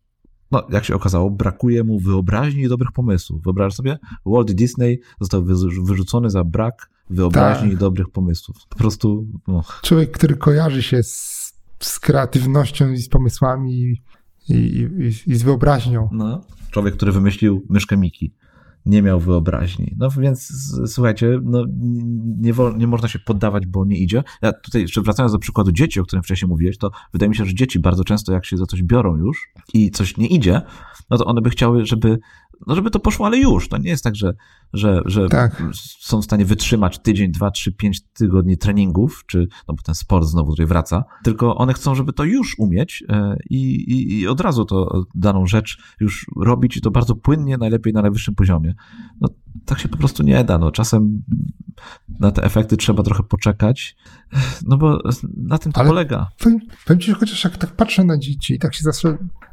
[0.50, 3.42] no, jak się okazało, brakuje mu wyobraźni i dobrych pomysłów.
[3.42, 5.44] Wyobraź sobie, Walt Disney został
[5.84, 7.72] wyrzucony za brak wyobraźni tak.
[7.72, 8.56] i dobrych pomysłów.
[8.68, 9.26] Po prostu.
[9.48, 9.64] No.
[9.82, 14.02] Człowiek, który kojarzy się z, z kreatywnością i z pomysłami i,
[14.48, 14.88] i,
[15.26, 16.08] i, z wyobraźnią.
[16.12, 16.40] No.
[16.70, 18.34] Człowiek, który wymyślił myszkę Miki
[18.86, 19.94] nie miał wyobraźni.
[19.98, 20.52] No więc
[20.86, 21.64] słuchajcie, no,
[22.40, 24.22] nie, nie można się poddawać, bo nie idzie.
[24.42, 27.44] Ja tutaj jeszcze wracając do przykładu dzieci, o którym wcześniej mówiłeś, to wydaje mi się,
[27.44, 30.62] że dzieci bardzo często jak się za coś biorą już i coś nie idzie,
[31.10, 32.18] no to one by chciały, żeby
[32.66, 33.68] no żeby to poszło, ale już.
[33.68, 34.34] To nie jest tak, że,
[34.72, 35.62] że, że tak.
[36.00, 40.26] są w stanie wytrzymać tydzień, dwa, trzy, pięć tygodni treningów, czy, no bo ten sport
[40.26, 44.40] znowu tutaj wraca, tylko one chcą, żeby to już umieć e, i, i, i od
[44.40, 48.74] razu to daną rzecz już robić i to bardzo płynnie, najlepiej na najwyższym poziomie.
[49.20, 49.28] No
[49.64, 50.58] tak się po prostu nie da.
[50.58, 51.22] No, czasem
[52.20, 53.96] na te efekty trzeba trochę poczekać,
[54.66, 54.98] no bo
[55.36, 56.28] na tym to Ale polega.
[56.38, 58.84] Powiem, powiem ci, że chociaż jak tak patrzę na dzieci i tak się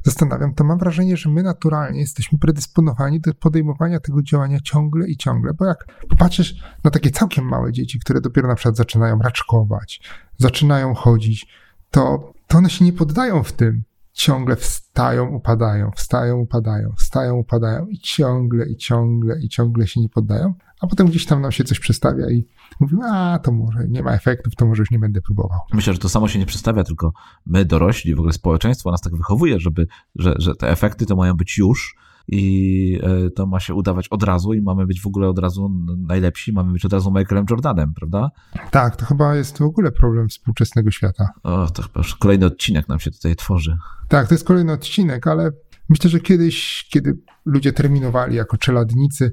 [0.06, 5.18] zastanawiam, to mam wrażenie, że my naturalnie jesteśmy predysponowani do podejmowania tego działania ciągle i
[5.18, 10.02] ciągle, bo jak popatrzysz na takie całkiem małe dzieci, które dopiero na przykład zaczynają raczkować,
[10.38, 11.48] zaczynają chodzić,
[11.92, 13.84] to, to one się nie poddają w tym.
[14.14, 20.10] Ciągle wstają, upadają, wstają, upadają, wstają, upadają i ciągle, i ciągle, i ciągle się nie
[20.10, 22.46] poddają, a potem gdzieś tam nam się coś przestawia i
[22.80, 25.60] mówimy, a to może nie ma efektów, to może już nie będę próbował.
[25.74, 27.14] Myślę, że to samo się nie przestawia, tylko
[27.46, 31.34] my dorośli, w ogóle społeczeństwo nas tak wychowuje, żeby, że, że te efekty to mają
[31.34, 31.96] być już,
[32.32, 35.72] i e, to ma się udawać od razu i mamy być w ogóle od razu
[35.98, 38.32] najlepsi, mamy być od razu Michaelem Jordanem, prawda?
[38.72, 41.30] Tak, to chyba jest w ogóle problem współczesnego świata.
[41.44, 43.78] O, to chyba już kolejny odcinek nam się tutaj tworzy.
[44.08, 45.52] Tak, to jest kolejny odcinek, ale
[45.90, 49.32] myślę, że kiedyś, kiedy ludzie terminowali jako czeladnicy,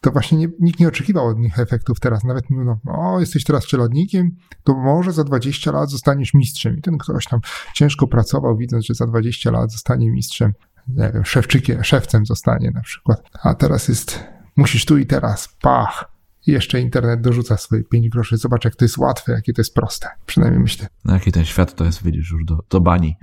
[0.00, 2.24] to właśnie nie, nikt nie oczekiwał od nich efektów teraz.
[2.24, 4.30] Nawet mówią, o, jesteś teraz czeladnikiem,
[4.64, 6.78] to może za 20 lat zostaniesz mistrzem.
[6.78, 7.40] I ten ktoś tam
[7.74, 10.52] ciężko pracował, widząc, że za 20 lat zostanie mistrzem
[10.88, 13.22] nie wiem, szewczykiem, szewcem zostanie na przykład.
[13.42, 14.24] A teraz jest,
[14.56, 16.04] musisz tu i teraz, pach.
[16.46, 18.36] I jeszcze internet dorzuca swoje 5 groszy.
[18.36, 20.08] Zobacz, jak to jest łatwe, jakie to jest proste.
[20.26, 20.86] Przynajmniej myślę.
[21.04, 23.16] No jaki ten świat to jest, widzisz, już do, do bani.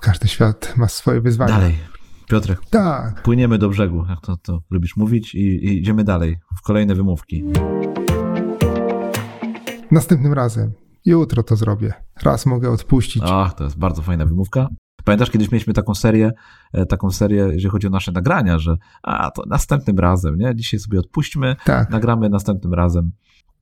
[0.00, 1.52] Każdy świat ma swoje wyzwania.
[1.52, 1.78] Dalej.
[2.32, 3.22] Piotrek, tak.
[3.22, 7.44] płyniemy do brzegu, jak to, to lubisz mówić, i, i idziemy dalej w kolejne wymówki.
[9.90, 10.72] Następnym razem.
[11.04, 11.92] Jutro to zrobię.
[12.22, 13.22] Raz mogę odpuścić.
[13.26, 14.68] Ach, to jest bardzo fajna wymówka.
[15.04, 16.32] Pamiętasz, kiedyś mieliśmy taką serię,
[16.72, 20.54] e, taką serię, jeżeli chodzi o nasze nagrania, że a, to następnym razem, nie?
[20.54, 21.90] Dzisiaj sobie odpuśćmy, tak.
[21.90, 23.12] nagramy następnym razem.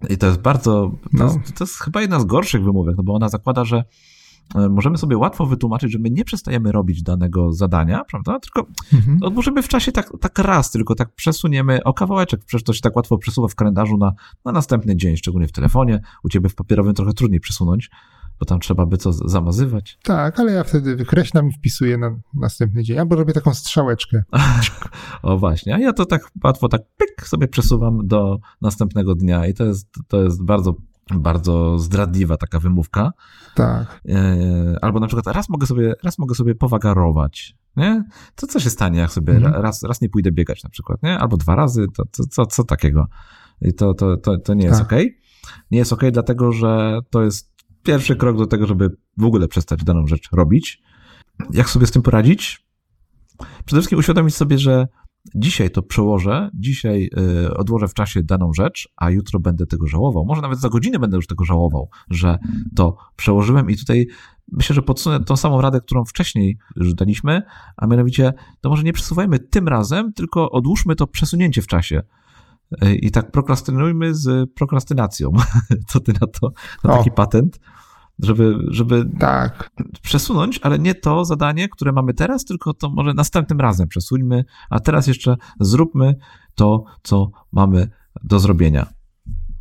[0.08, 1.24] I to jest bardzo, to, no.
[1.24, 3.84] jest, to jest chyba jedna z gorszych wymówek, no bo ona zakłada, że
[4.54, 8.38] możemy sobie łatwo wytłumaczyć, że my nie przestajemy robić danego zadania, prawda?
[8.40, 9.18] Tylko mhm.
[9.22, 12.44] odłożymy w czasie tak, tak raz, tylko tak przesuniemy o kawałeczek.
[12.44, 14.12] Przecież to się tak łatwo przesuwa w kalendarzu na,
[14.44, 16.00] na następny dzień, szczególnie w telefonie.
[16.24, 17.90] U ciebie w papierowym trochę trudniej przesunąć
[18.40, 19.98] bo tam trzeba by co zamazywać.
[20.02, 24.22] Tak, ale ja wtedy wykreślam i wpisuję na następny dzień, albo robię taką strzałeczkę.
[25.22, 29.54] o właśnie, a ja to tak łatwo tak pyk sobie przesuwam do następnego dnia i
[29.54, 30.74] to jest, to jest bardzo
[31.18, 33.12] bardzo zdradliwa taka wymówka.
[33.54, 34.00] Tak.
[34.08, 38.04] E, albo na przykład raz mogę sobie, raz mogę sobie powagarować, nie?
[38.34, 39.62] To co się stanie, jak sobie Mhm.
[39.62, 41.18] raz, raz nie pójdę biegać na przykład, nie?
[41.18, 43.06] Albo dwa razy, to, to, co, co takiego?
[43.62, 44.86] I to, to, to, to nie jest Tak.
[44.86, 45.18] okej.
[45.70, 47.50] Nie jest okej, dlatego że to jest
[47.82, 50.82] pierwszy krok do tego, żeby w ogóle przestać daną rzecz robić.
[51.50, 52.66] Jak sobie z tym poradzić?
[53.64, 54.88] Przede wszystkim uświadomić sobie, że
[55.34, 57.10] dzisiaj to przełożę, dzisiaj
[57.46, 60.24] y, odłożę w czasie daną rzecz, a jutro będę tego żałował.
[60.24, 62.38] Może nawet za godzinę będę już tego żałował, że
[62.76, 64.06] to przełożyłem i tutaj
[64.52, 67.42] myślę, że podsunę tą samą radę, którą wcześniej już daliśmy,
[67.76, 72.02] a mianowicie to może nie przesuwajmy tym razem, tylko odłóżmy to przesunięcie w czasie.
[72.84, 75.32] Y, I tak prokrastynujmy z prokrastynacją.
[75.88, 76.52] Co ty na to?
[76.84, 76.96] Na O.
[76.96, 77.60] taki patent,
[78.22, 79.70] żeby, żeby Tak.
[80.02, 84.80] przesunąć, ale nie to zadanie, które mamy teraz, tylko to może następnym razem przesuńmy, a
[84.80, 86.14] teraz jeszcze zróbmy
[86.54, 87.88] to, co mamy
[88.24, 88.86] do zrobienia.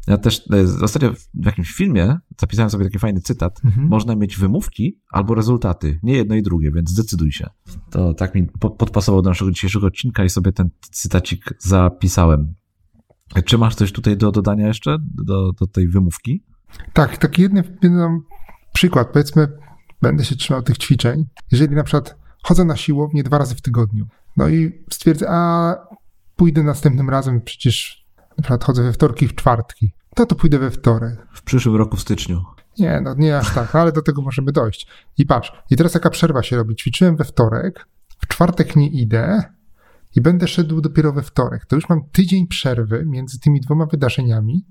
[0.08, 0.42] Ja też
[0.80, 3.62] e, ostatnio w jakimś filmie zapisałem sobie taki fajny cytat.
[3.66, 3.88] Mhm.
[3.88, 7.50] Można mieć wymówki albo rezultaty, nie jedno i drugie, więc zdecyduj się.
[7.92, 12.54] To tak mi po- podpasował do naszego dzisiejszego odcinka i sobie ten cytacik zapisałem.
[13.46, 16.44] Czy masz coś tutaj do dodania jeszcze, do, do tej wymówki?
[16.94, 18.20] Tak, taki jeden, jeden
[18.80, 19.08] przykład.
[19.08, 19.48] Powiedzmy,
[20.02, 21.26] będę się trzymał tych ćwiczeń.
[21.52, 25.76] Jeżeli na przykład chodzę na siłownię dwa razy w tygodniu, no i stwierdzę, a
[26.36, 28.06] pójdę następnym razem, przecież
[28.38, 31.28] na przykład chodzę we wtorki i w czwartki, to to pójdę we wtorek.
[31.34, 32.44] W przyszłym roku w styczniu.
[32.78, 34.88] Nie, no nie aż tak, ale do tego możemy dojść.
[35.18, 36.76] I patrz, i teraz jaka przerwa się robi?
[36.76, 37.88] Ćwiczyłem we wtorek,
[38.20, 39.44] w czwartek nie idę
[40.16, 41.66] i będę szedł dopiero we wtorek.
[41.66, 44.66] To już mam tydzień przerwy między tymi dwoma wydarzeniami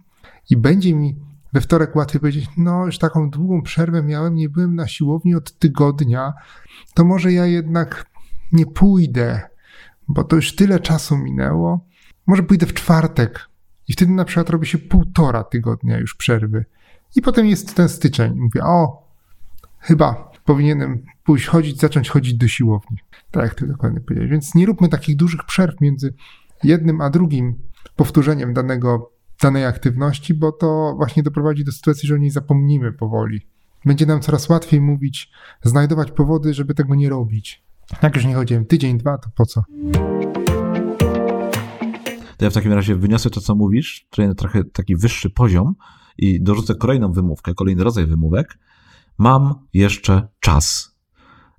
[0.51, 1.17] i będzie mi
[1.53, 5.59] we wtorek łatwiej powiedzieć, no już taką długą przerwę miałem, nie byłem na siłowni od
[5.59, 6.33] tygodnia,
[6.95, 8.07] to może ja jednak
[8.53, 9.41] nie pójdę,
[10.09, 11.81] bo to już tyle czasu minęło.
[12.27, 13.49] Może pójdę w czwartek
[13.89, 16.65] i wtedy na przykład robi się półtora tygodnia już przerwy.
[17.17, 18.35] I potem jest ten styczeń.
[18.35, 19.09] Mówię, o,
[19.79, 22.99] chyba powinienem pójść chodzić, zacząć chodzić do siłowni.
[23.31, 24.31] Tak jak ty dokładnie powiedziałeś.
[24.31, 26.15] Więc nie róbmy takich dużych przerw między
[26.65, 27.55] jednym a drugim
[27.97, 29.11] powtórzeniem danego,
[29.43, 33.41] danej aktywności, bo to właśnie doprowadzi do sytuacji, że o niej zapomnimy powoli.
[33.85, 35.31] Będzie nam coraz łatwiej mówić,
[35.63, 37.65] znajdować powody, żeby tego nie robić.
[38.03, 39.63] Jak już nie chodziłem tydzień, dwa, to po co?
[42.37, 45.75] To ja w takim razie wyniosę to, co mówisz, czyli na trochę taki wyższy poziom
[46.19, 48.59] i dorzucę kolejną wymówkę, kolejny rodzaj wymówek.
[49.19, 50.98] Mam jeszcze czas.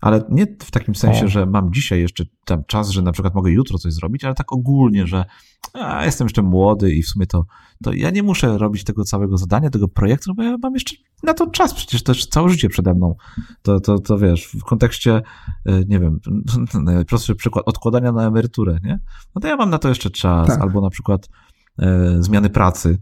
[0.01, 3.51] Ale nie w takim sensie, że mam dzisiaj jeszcze tam czas, że na przykład mogę
[3.51, 5.25] jutro coś zrobić, ale tak ogólnie, że
[5.73, 7.45] a, jestem jeszcze młody i w sumie to,
[7.83, 10.95] to ja nie muszę robić tego całego zadania, tego projektu, no bo ja mam jeszcze
[11.23, 13.15] na to czas, przecież to jeszcze całe życie przede mną.
[13.61, 15.21] To, to, to wiesz, w kontekście,
[15.65, 16.19] e, nie wiem,
[16.83, 18.99] najprostszy przykład odkładania na emeryturę, nie?
[19.35, 20.61] No to ja mam na to jeszcze czas, Tak.
[20.61, 21.29] albo na przykład
[21.79, 22.97] e, zmiany pracy.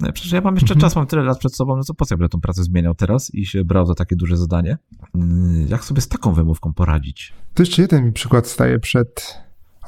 [0.00, 0.80] No, Przecież ja mam jeszcze Mhm.
[0.80, 2.94] czas, mam tyle lat przed sobą, no to po co ja będę tą pracę zmieniał
[2.94, 4.78] teraz i się brał za takie duże zadanie?
[5.14, 7.32] Mm, Jak sobie z taką wymówką poradzić?
[7.54, 9.38] To jeszcze jeden mi przykład staje przed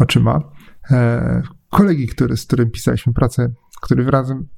[0.00, 0.40] oczyma.
[0.90, 3.48] E, kolegi, który, z którym pisaliśmy pracę,
[3.82, 4.48] który w, razem,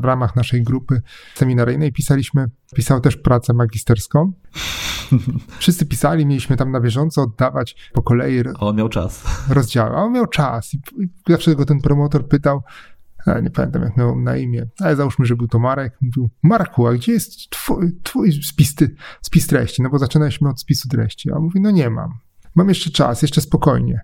[0.00, 1.02] w ramach naszej grupy
[1.34, 4.32] seminaryjnej pisaliśmy, pisał też pracę magisterską.
[5.58, 9.24] Wszyscy pisali, mieliśmy tam na bieżąco oddawać po kolei A on miał czas.
[9.48, 10.74] rozdziały, a on miał czas.
[10.74, 12.62] I, i zawsze go ten promotor pytał,
[13.42, 15.98] nie pamiętam jak miał na imię, ale załóżmy, że był to Marek.
[16.00, 19.82] Mówił, Marku, a gdzie jest twój, twój spis, ty, spis treści?
[19.82, 21.30] No bo zaczynaliśmy od spisu treści.
[21.30, 22.14] A on mówi, no nie mam.
[22.54, 24.00] Mam jeszcze czas, jeszcze spokojnie.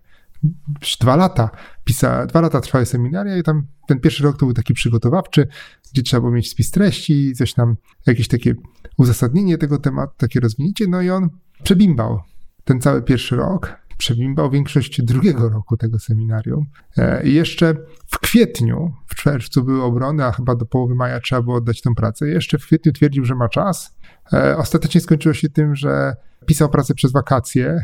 [1.00, 1.50] Dwa lata,
[1.84, 5.48] pisa, dwa lata trwały seminaria i tam ten pierwszy rok to był taki przygotowawczy,
[5.92, 7.76] gdzie trzeba było mieć spis treści, coś tam,
[8.06, 8.54] jakieś takie
[8.96, 11.28] uzasadnienie tego tematu, takie rozwinięcie, no i on
[11.62, 12.20] przebimbał
[12.64, 16.66] ten cały pierwszy rok, przebimbał większość drugiego roku tego seminarium.
[16.96, 17.74] E, I jeszcze
[18.06, 21.94] w kwietniu, w czerwcu były obrony, a chyba do połowy maja trzeba było oddać tę
[21.94, 22.28] pracę.
[22.28, 23.96] Jeszcze w kwietniu twierdził, że ma czas.
[24.32, 27.80] E, Ostatecznie skończyło się tym, że pisał pracę przez wakacje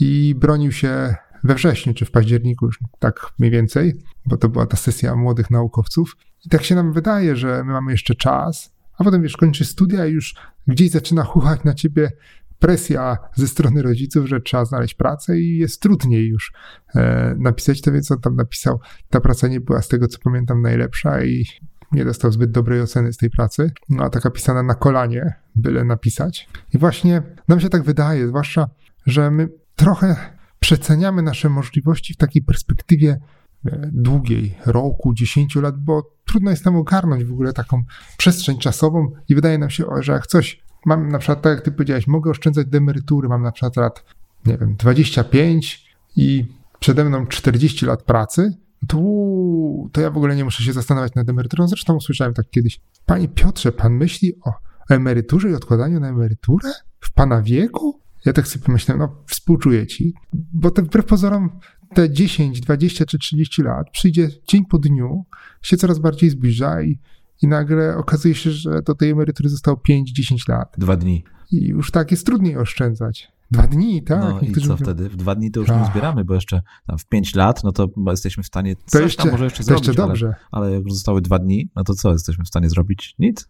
[0.00, 4.66] i bronił się we wrześniu czy w październiku, już tak mniej więcej, bo to była
[4.66, 6.16] ta sesja młodych naukowców.
[6.46, 10.06] I tak się nam wydaje, że my mamy jeszcze czas, a potem wiesz, kończy studia
[10.06, 10.34] i już
[10.66, 12.12] gdzieś zaczyna chuchać na ciebie
[12.60, 16.52] presja ze strony rodziców, że trzeba znaleźć pracę i jest trudniej już
[16.94, 20.62] e, napisać to, więc on tam napisał, ta praca nie była z tego co pamiętam
[20.62, 21.44] najlepsza i
[21.92, 25.84] nie dostał zbyt dobrej oceny z tej pracy, no a taka pisana na kolanie, byle
[25.84, 26.48] napisać.
[26.74, 28.68] I właśnie nam się tak wydaje, zwłaszcza,
[29.06, 30.16] że my trochę
[30.60, 33.20] przeceniamy nasze możliwości w takiej perspektywie
[33.66, 37.82] e, długiej, roku, dziesięciu lat, bo trudno jest nam ogarnąć w ogóle taką
[38.16, 41.72] przestrzeń czasową i wydaje nam się, że jak coś mam na przykład, tak jak ty
[41.72, 44.04] powiedziałeś, mogę oszczędzać do emerytury, mam na przykład lat,
[44.46, 46.44] nie wiem, 25 i
[46.80, 48.52] przede mną 40 lat pracy,
[48.88, 51.68] tu to ja w ogóle nie muszę się zastanawiać nad emeryturą.
[51.68, 52.80] Zresztą usłyszałem tak kiedyś.
[53.06, 54.52] Panie Piotrze, pan myśli o
[54.90, 56.72] emeryturze i odkładaniu na emeryturę?
[57.00, 58.00] W pana wieku?
[58.24, 61.60] Ja tak sobie pomyślałem, no współczuję ci, bo te wbrew pozorom
[61.94, 65.24] te 10, 20 czy 30 lat przyjdzie dzień po dniu,
[65.62, 66.98] się coraz bardziej zbliża i,
[67.42, 70.74] i nagle okazuje się, że do tej emerytury zostało 5-10 lat.
[70.78, 71.24] Dwa dni.
[71.52, 73.32] I już tak jest trudniej oszczędzać.
[73.50, 74.20] Dwa dni, tak?
[74.20, 75.08] No i co mówią, wtedy?
[75.08, 75.92] W dwa dni to już nie Ach.
[75.92, 76.62] zbieramy, bo jeszcze
[76.98, 79.64] w pięć lat, no to jesteśmy w stanie To coś jeszcze, tam może jeszcze to
[79.64, 82.48] zrobić, jeszcze ale, dobrze, ale jak już zostały dwa dni, no to co jesteśmy w
[82.48, 83.14] stanie zrobić?
[83.18, 83.48] Nic.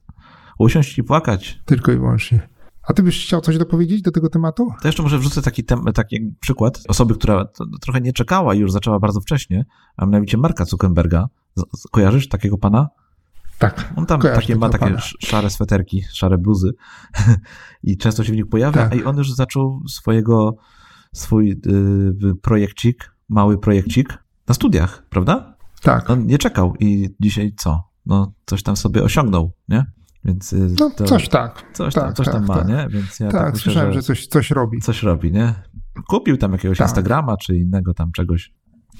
[0.58, 1.60] Usiąść i płakać.
[1.64, 2.48] tylko i wyłącznie.
[2.82, 4.68] A ty byś chciał coś dopowiedzieć do tego tematu?
[4.82, 7.44] To jeszcze może wrzucę taki, tem, taki przykład osoby, która
[7.80, 9.64] trochę nie czekała i już zaczęła bardzo wcześnie,
[9.96, 11.28] a mianowicie Marka Zuckerberga.
[11.90, 12.88] Kojarzysz takiego pana?
[13.60, 13.92] Tak.
[13.96, 14.98] On tam takie ma takie pana.
[14.98, 16.70] sz- szare sweterki, szare bluzy
[17.82, 18.92] i często się w nich pojawia, Tak.
[18.92, 20.56] a i on już zaczął swojego,
[21.14, 24.18] swój y, projekcik, mały projekcik
[24.48, 25.56] na studiach, prawda?
[25.82, 26.10] Tak.
[26.10, 27.82] On nie czekał i dzisiaj co?
[28.06, 29.84] No coś tam sobie osiągnął, nie?
[30.24, 31.64] Więc y, No to, coś tak.
[31.72, 32.68] coś tam, tak, coś tam tak, ma, tak.
[32.68, 32.86] nie?
[32.90, 34.78] Więc ja Tak, tak, myślę, słyszałem, że że coś, coś robi.
[34.80, 35.54] coś robi, nie?
[36.08, 36.86] Kupił tam jakiegoś Tak.
[36.88, 38.52] Instagrama czy innego tam czegoś.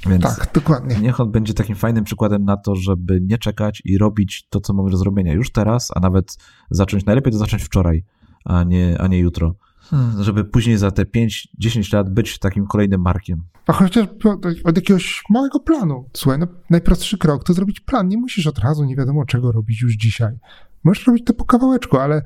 [0.07, 0.97] Więc Tak, dokładnie.
[1.01, 4.73] niech on będzie takim fajnym przykładem na to, żeby nie czekać i robić to, co
[4.73, 6.37] mamy do zrobienia już teraz, a nawet
[6.71, 8.05] zacząć, najlepiej to zacząć wczoraj,
[8.45, 9.55] a nie, a nie jutro.
[9.81, 13.43] Hmm, Żeby później za te 5-10 lat być takim kolejnym markiem.
[13.67, 16.09] A chociaż od, od jakiegoś małego planu.
[16.13, 18.09] Słuchaj, no, najprostszy krok to zrobić plan.
[18.09, 20.39] Nie musisz od razu nie wiadomo czego robić już dzisiaj.
[20.85, 22.23] Możesz robić to po kawałeczku, ale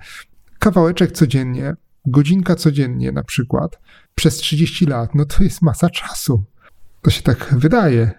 [0.59, 1.75] kawałeczek codziennie,
[2.07, 3.81] godzinka codziennie na przykład,
[4.15, 6.45] przez 30 lat, no to jest masa czasu.
[7.05, 8.11] To się tak wydaje.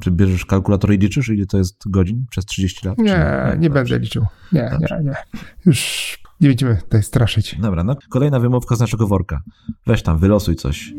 [0.00, 2.98] Czy bierzesz kalkulator i liczysz, ile to jest godzin przez 30 lat?
[2.98, 3.04] Nie,
[3.58, 3.70] nie Dobrze.
[3.70, 4.26] będę liczył.
[4.52, 4.98] Nie, Dobrze.
[4.98, 5.16] nie, nie.
[5.66, 7.56] Już nie będziemy tutaj straszyć.
[7.60, 9.40] Dobra, no kolejna wymówka z naszego worka.
[9.86, 10.92] Weź tam, wylosuj coś.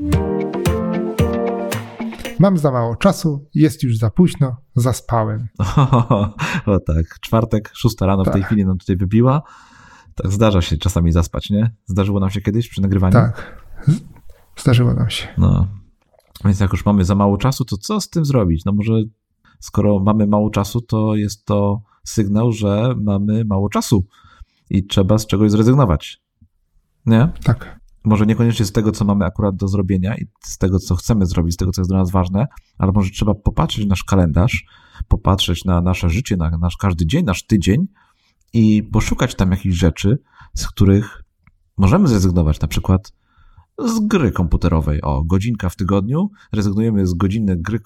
[2.39, 5.47] Mam za mało czasu, jest już za późno, zaspałem.
[6.65, 8.45] O, tak, czwartek, szósta rano w tej Tak.
[8.45, 9.41] chwili nam tutaj wybiła.
[10.15, 11.71] Tak zdarza się czasami zaspać, nie?
[11.85, 13.13] Zdarzyło nam się kiedyś przy nagrywaniu?
[13.13, 13.63] Tak.
[14.57, 15.27] Zdarzyło nam się.
[15.37, 15.67] No,
[16.45, 18.65] więc jak już mamy za mało czasu, to co z tym zrobić?
[18.65, 18.93] No może
[19.59, 24.05] skoro mamy mało czasu, to jest to sygnał, że mamy mało czasu
[24.69, 26.21] i trzeba z czegoś zrezygnować.
[27.05, 27.31] Nie?
[27.43, 27.79] Tak.
[28.03, 31.53] Może niekoniecznie z tego, co mamy akurat do zrobienia i z tego, co chcemy zrobić,
[31.53, 32.47] z tego, co jest dla nas ważne,
[32.77, 34.65] ale może trzeba popatrzeć na nasz kalendarz,
[35.07, 37.87] popatrzeć na nasze życie, na nasz każdy dzień, nasz tydzień
[38.53, 40.17] i poszukać tam jakichś rzeczy,
[40.53, 41.23] z których
[41.77, 42.59] możemy zrezygnować.
[42.59, 43.13] Na przykład
[43.85, 45.01] z gry komputerowej.
[45.01, 47.81] O, godzinka w tygodniu, rezygnujemy z godziny gry, y,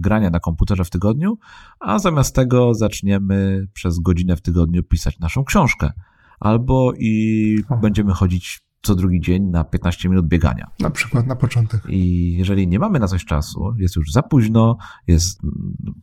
[0.00, 1.38] grania na komputerze w tygodniu,
[1.80, 5.92] a zamiast tego zaczniemy przez godzinę w tygodniu pisać naszą książkę.
[6.40, 10.70] Albo i będziemy chodzić co drugi dzień na 15 minut biegania.
[10.80, 11.82] Na przykład na początek.
[11.88, 15.40] I jeżeli nie mamy na coś czasu, jest już za późno, jest,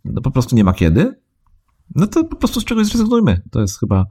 [0.06, 1.20] no po prostu nie ma kiedy,
[1.96, 3.42] no to po prostu z czegoś zrezygnujmy.
[3.52, 4.06] To jest chyba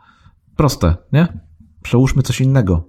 [0.56, 1.40] proste, nie?
[1.82, 2.88] Przełóżmy coś innego.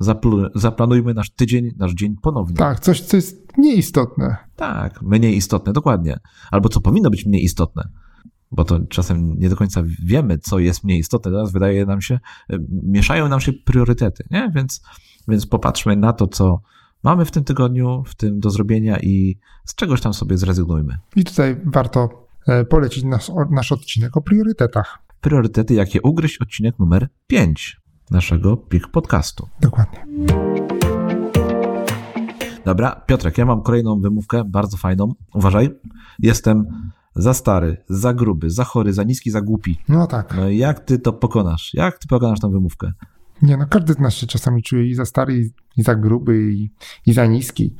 [0.00, 2.56] Zaplu- zaplanujmy nasz tydzień, nasz dzień ponownie.
[2.56, 4.36] Tak, coś, co jest nieistotne.
[4.56, 6.18] Tak, mniej istotne, dokładnie.
[6.50, 7.88] Albo co powinno być mniej istotne.
[8.52, 11.30] Bo to czasem nie do końca wiemy, co jest mniej istotne.
[11.30, 12.20] Teraz wydaje nam się,
[12.82, 14.50] mieszają nam się priorytety, nie?
[14.54, 14.82] Więc,
[15.28, 16.60] więc popatrzmy na to, co
[17.02, 20.98] mamy w tym tygodniu, w tym do zrobienia i z czegoś tam sobie zrezygnujmy.
[21.16, 24.98] I tutaj warto e, polecić nasz, nasz odcinek o priorytetach.
[25.20, 29.48] Priorytety, jakie ugryźć, odcinek numer 5 naszego PIK podcastu.
[29.60, 30.06] Dokładnie.
[32.64, 35.14] Dobra, Piotrek, ja mam kolejną wymówkę, bardzo fajną.
[35.34, 35.70] Uważaj,
[36.18, 36.64] jestem
[37.16, 39.78] za stary, za gruby, za chory, za niski, za głupi.
[39.88, 40.34] No tak.
[40.36, 41.74] No i jak ty to pokonasz?
[41.74, 42.92] Jak ty pokonasz tą wymówkę?
[43.42, 46.52] Nie, no każdy z nas się czasami czuje i za stary, i, i za gruby,
[46.52, 46.70] i,
[47.06, 47.74] i za niski.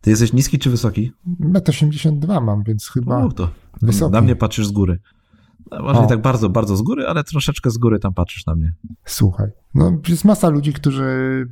[0.00, 1.12] Ty jesteś niski czy wysoki?
[1.40, 3.50] 1,82 mam, więc chyba U, to
[3.82, 4.12] wysoki.
[4.12, 4.98] na mnie patrzysz z góry.
[5.70, 6.02] No, może O.
[6.02, 8.72] nie tak bardzo, bardzo z góry, ale troszeczkę z góry tam patrzysz na mnie.
[9.04, 11.46] Słuchaj, no jest masa ludzi, którzy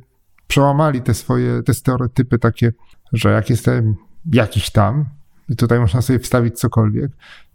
[0.47, 2.73] przełamali te swoje, te stereotypy takie,
[3.13, 3.95] że jak jestem
[4.33, 5.05] jakiś tam,
[5.49, 7.11] i tutaj można sobie wstawić cokolwiek,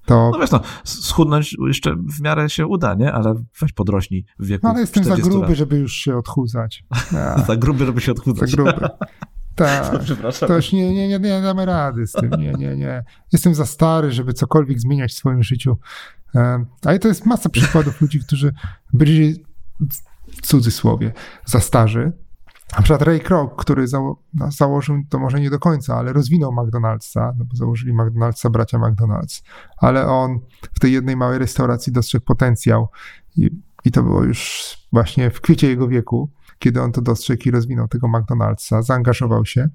[0.06, 3.12] to No wiesz, no, schudnąć jeszcze w miarę się uda, nie?
[3.12, 5.56] Ale weź podrośnij w wieku no, ale jestem za 40 gruby, lat.
[5.56, 6.84] żeby już się odchudzać.
[7.46, 8.52] Za gruby, żeby się za odchudzać.
[8.56, 8.72] gruby.
[9.54, 9.98] Tak.
[10.04, 10.48] Przepraszam.
[10.48, 12.30] To już nie, nie, nie, nie damy rady z tym.
[12.30, 13.04] Nie, nie, nie.
[13.32, 15.78] Jestem za stary, żeby cokolwiek zmieniać w swoim życiu.
[16.84, 18.54] Ale to jest masa przykładów ludzi, którzy
[18.92, 19.44] byli
[20.28, 21.12] w cudzysłowie
[21.46, 22.12] za starzy.
[22.76, 26.52] Na przykład Ray Kroc, który zało- no, założył, to może nie do końca, ale rozwinął
[26.52, 29.42] McDonald'sa, no bo założyli McDonald'sa bracia McDonald's,
[29.76, 30.40] ale on
[30.74, 32.88] w tej jednej małej restauracji dostrzegł potencjał
[33.36, 33.50] i,
[33.84, 36.30] i to było już właśnie w kwiecie jego wieku,
[36.62, 39.68] kiedy on to dostrzegł i rozwinął tego McDonald'sa, zaangażował się.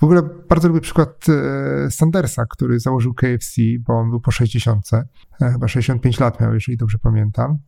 [0.00, 4.90] W ogóle bardzo lubię przykład e, Sandersa, który założył KFC, bo on był po 60,
[4.92, 7.58] e, chyba 65 lat miał, jeżeli dobrze pamiętam.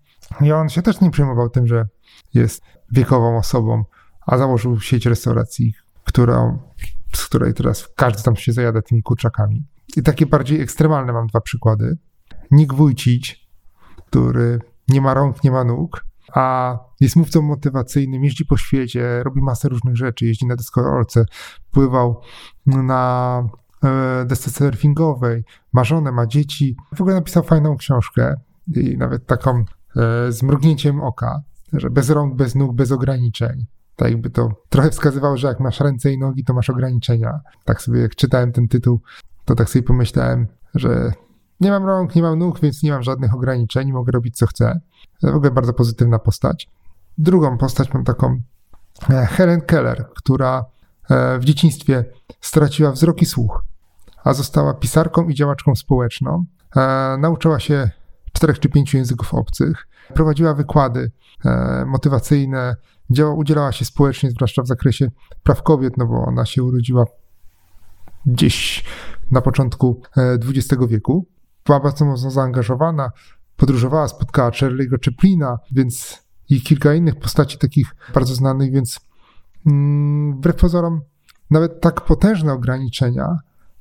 [0.41, 1.89] I on się też nie przejmował tym, że
[2.35, 2.63] jest
[2.93, 3.85] wiekową osobą,
[4.27, 6.59] a założył sieć restauracji, którą,
[7.13, 9.65] z której teraz każdy tam się zajada tymi kurczakami.
[9.97, 11.99] I takie bardziej ekstremalne mam dwa przykłady.
[12.51, 13.49] Nick Wójcić,
[14.07, 14.59] który
[14.89, 16.05] nie ma rąk, nie ma nóg,
[16.35, 21.25] a jest mówcą motywacyjnym, jeździ po świecie, robi masę różnych rzeczy, jeździ na deskorolce,
[21.71, 22.21] pływał
[22.67, 23.43] na
[23.85, 26.77] e, desce surfingowej, ma żonę, ma dzieci.
[26.95, 28.35] W ogóle napisał fajną książkę
[28.77, 33.67] i nawet taką e, z mrugnięciem oka, że bez rąk, bez nóg, bez ograniczeń.
[33.97, 37.41] Tak jakby to trochę wskazywało, że jak masz ręce i nogi, to masz ograniczenia.
[37.65, 39.01] Tak sobie jak czytałem ten tytuł,
[39.45, 41.13] to tak sobie pomyślałem, że
[41.61, 44.81] nie mam rąk, nie mam nóg, więc nie mam żadnych ograniczeń, mogę robić co chcę.
[45.23, 46.69] W ogóle bardzo pozytywna postać.
[47.19, 48.41] Drugą postać mam taką
[49.11, 50.65] e, Helen Keller, która
[51.11, 52.05] e, w dzieciństwie
[52.41, 53.65] straciła wzrok i słuch,
[54.25, 56.45] a została pisarką i działaczką społeczną.
[56.77, 57.91] E, nauczyła się
[58.33, 61.13] czterech czy pięciu języków obcych, prowadziła wykłady
[61.87, 62.77] motywacyjne,
[63.11, 65.11] działa, udzielała się społecznie, zwłaszcza w zakresie
[65.43, 67.05] praw kobiet, no bo ona się urodziła
[68.27, 68.85] gdzieś
[69.31, 71.27] na początku XX wieku.
[71.67, 73.11] Była bardzo mocno zaangażowana,
[73.57, 79.01] podróżowała, spotkała Charlie'ego Chaplina, więc i kilka innych postaci takich bardzo znanych, więc
[79.67, 81.01] mm, wbrew pozorom
[81.51, 83.39] nawet tak potężne ograniczenia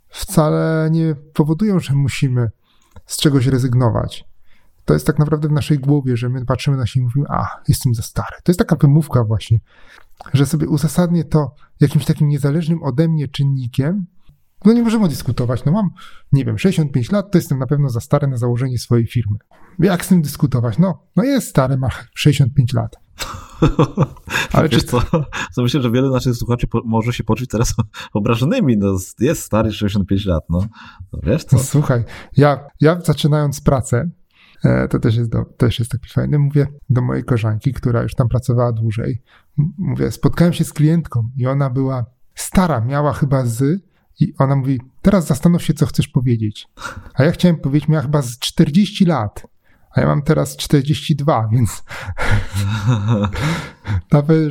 [0.10, 2.52] wcale nie powodują, że musimy
[3.06, 4.26] z czegoś rezygnować.
[4.86, 7.62] To jest tak naprawdę w naszej głowie, że my patrzymy na siebie i mówimy, a,
[7.68, 8.36] jestem za stary.
[8.44, 9.60] To jest taka wymówka właśnie,
[10.34, 14.06] że sobie uzasadnię to jakimś takim niezależnym ode mnie czynnikiem,
[14.66, 15.66] no nie możemy dyskutować.
[15.66, 15.90] No mam,
[16.32, 19.38] nie wiem, 65 lat, to jestem na pewno za stary na założenie swojej firmy.
[19.80, 20.78] Jak z tym dyskutować?
[20.78, 22.96] No, no jest stary, ma 65 lat.
[24.54, 25.02] Ale czy co?
[25.56, 27.74] To myślę, że wiele naszych słuchaczy po, może się poczuć teraz
[28.14, 28.78] obrażonymi.
[28.78, 30.66] No, jest stary 65 lat, no.
[31.14, 31.58] no wiesz co?
[31.58, 32.04] No, słuchaj,
[32.38, 34.10] ja, ja zaczynając pracę,
[34.64, 38.16] e, to też jest, do, też jest taki fajny, mówię do mojej koleżanki, która już
[38.16, 39.22] tam pracowała dłużej,
[39.78, 42.06] mówię, spotkałem się z klientką i ona była
[42.36, 43.84] stara, miała chyba z
[44.20, 46.68] i ona mówi, teraz zastanów się, co chcesz powiedzieć.
[47.14, 49.48] A ja chciałem powiedzieć, miała chyba z 40 lat,
[49.96, 51.84] a ja mam teraz 42, więc
[54.12, 54.50] nawet,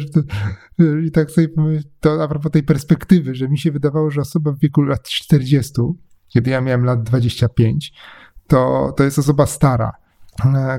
[1.06, 1.48] i tak sobie
[2.00, 5.72] to a propos tej perspektywy, że mi się wydawało, że osoba w wieku lat 40,
[6.28, 7.92] kiedy ja miałem lat 25,
[8.46, 9.92] to, to jest osoba stara,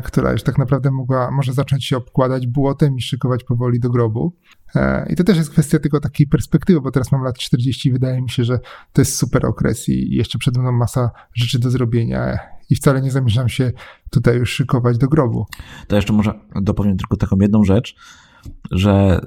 [0.03, 4.35] która już tak naprawdę mogła, może zacząć się obkładać błotem i szykować powoli do grobu.
[4.75, 7.91] E, I to też jest kwestia tylko takiej perspektywy, bo teraz mam lat 40 i
[7.91, 8.59] wydaje mi się, że
[8.93, 12.37] to jest super okres i jeszcze przed mną masa rzeczy do zrobienia
[12.69, 13.71] i wcale nie zamierzam się
[14.09, 15.45] tutaj już szykować do grobu.
[15.87, 17.95] To jeszcze może dopowiem tylko taką jedną rzecz,
[18.71, 19.21] że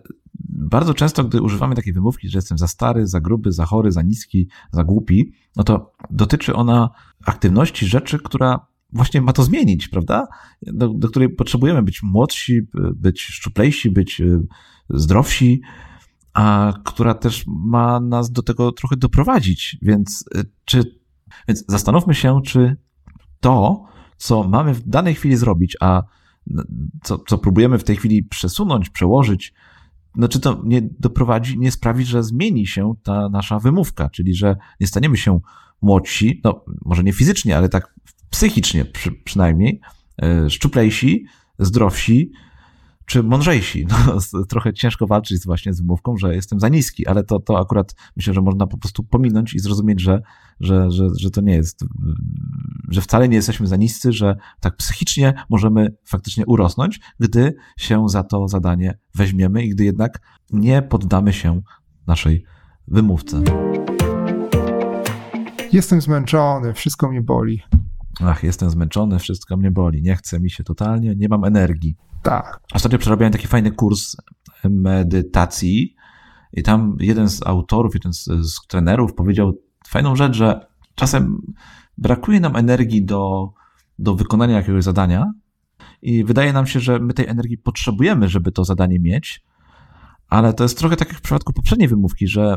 [0.48, 4.02] bardzo często, gdy używamy takiej wymówki, że jestem za stary, za gruby, za chory, za
[4.02, 6.90] niski, za głupi, no to dotyczy ona
[7.26, 8.66] aktywności, rzeczy, która
[8.96, 10.26] właśnie ma to zmienić, prawda?
[10.62, 12.60] Do, do której potrzebujemy być młodsi,
[12.94, 14.22] być szczuplejsi, być
[14.90, 15.60] zdrowsi,
[16.32, 19.76] a która też ma nas do tego trochę doprowadzić.
[19.82, 21.00] Więc, y, czy,
[21.48, 22.76] więc zastanówmy się, czy
[23.40, 23.84] to,
[24.16, 26.02] co mamy w danej chwili zrobić, a
[27.02, 29.54] co, co próbujemy w tej chwili przesunąć, przełożyć,
[30.16, 34.56] no czy to nie doprowadzi, nie sprawi, że zmieni się ta nasza wymówka, czyli że
[34.80, 35.40] nie staniemy się
[35.82, 37.94] młodsi, no może nie fizycznie, ale tak
[38.30, 39.80] psychicznie przy, przynajmniej,
[40.46, 41.26] y, szczuplejsi,
[41.58, 42.32] zdrowsi,
[43.06, 43.86] czy mądrzejsi.
[44.32, 47.94] No, trochę ciężko walczyć właśnie z wymówką, że jestem za niski, ale to, to akurat
[48.16, 50.22] myślę, że można po prostu pominąć i zrozumieć, że,
[50.60, 51.84] że, że, że to nie jest,
[52.88, 58.22] że wcale nie jesteśmy za niscy, że tak psychicznie możemy faktycznie urosnąć, gdy się za
[58.22, 60.20] to zadanie weźmiemy i gdy jednak
[60.50, 61.60] nie poddamy się
[62.06, 62.44] naszej
[62.88, 63.42] wymówce.
[65.72, 67.62] Jestem zmęczony, wszystko mnie boli.
[68.20, 71.96] Ach, jestem zmęczony, wszystko mnie boli, nie chce mi się totalnie, nie mam energii.
[72.22, 72.60] Tak.
[72.74, 74.16] Ostatnio przerabiałem taki fajny kurs
[74.64, 75.94] medytacji
[76.52, 79.52] i tam jeden z autorów, jeden z, z trenerów powiedział
[79.88, 81.38] fajną rzecz, że czasem
[81.98, 83.50] brakuje nam energii do,
[83.98, 85.32] do wykonania jakiegoś zadania
[86.02, 89.44] i wydaje nam się, że my tej energii potrzebujemy, żeby to zadanie mieć,
[90.28, 92.56] ale to jest trochę tak jak w przypadku poprzedniej wymówki, że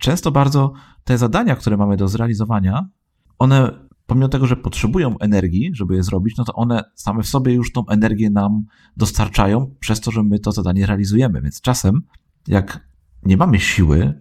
[0.00, 0.72] często bardzo
[1.04, 2.88] te zadania, które mamy do zrealizowania,
[3.38, 7.54] one pomimo tego, że potrzebują energii, żeby je zrobić, no to one same w sobie
[7.54, 8.64] już tą energię nam
[8.96, 11.42] dostarczają przez to, że my to zadanie realizujemy.
[11.42, 12.02] Więc czasem,
[12.46, 12.88] jak
[13.22, 14.20] nie mamy siły,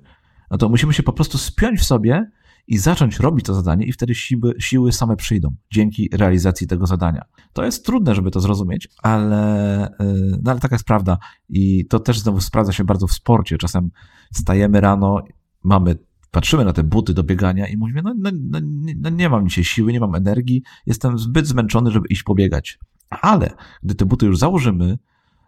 [0.52, 2.32] no to musimy się po prostu spiąć w sobie
[2.68, 7.26] i zacząć robić to zadanie, i wtedy siły, siły same przyjdą dzięki realizacji tego zadania.
[7.54, 11.18] To jest trudne, żeby to zrozumieć, ale, y, no ale taka jest prawda.
[11.50, 13.58] I to też znowu sprawdza się bardzo w sporcie.
[13.58, 13.90] Czasem
[14.34, 15.24] stajemy rano,
[15.64, 15.96] mamy
[16.32, 18.60] patrzymy na te buty do biegania i mówimy, no, no, no,
[18.96, 22.80] no nie mam dzisiaj siły, nie mam energii, jestem zbyt zmęczony, żeby iść pobiegać.
[23.10, 23.54] Ale
[23.84, 24.98] gdy te buty już założymy,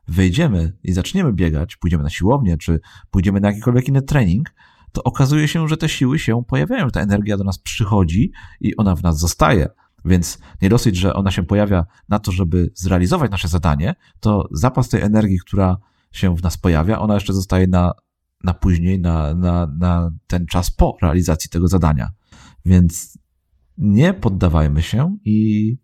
[0.08, 2.80] wejdziemy i zaczniemy biegać, pójdziemy na siłownię, czy
[3.12, 4.54] pójdziemy na jakikolwiek inny trening,
[4.92, 8.96] to okazuje się, że te siły się pojawiają, ta energia do nas przychodzi i ona
[8.96, 9.68] w nas zostaje.
[10.06, 14.90] Więc nie dosyć, że ona się pojawia na to, żeby zrealizować nasze zadanie, to zapas
[14.90, 15.78] tej energii, która
[16.12, 17.92] się w nas pojawia, ona jeszcze zostaje na,
[18.44, 22.10] na później, na, na, na ten czas po realizacji tego zadania.
[22.66, 23.20] Więc
[23.78, 25.78] nie poddawajmy się i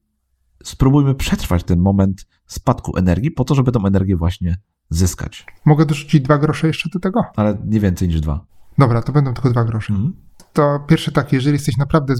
[0.64, 4.58] spróbujmy przetrwać ten moment spadku energii po to, żeby tą energię właśnie
[4.90, 5.46] zyskać.
[5.66, 7.22] Mogę dorzucić dwa grosze jeszcze do tego?
[7.36, 8.46] Ale nie więcej niż dwa.
[8.78, 9.94] Dobra, to będą tylko dwa grosze.
[9.94, 10.14] Mhm.
[10.54, 12.14] To pierwsze takie, jeżeli jesteś naprawdę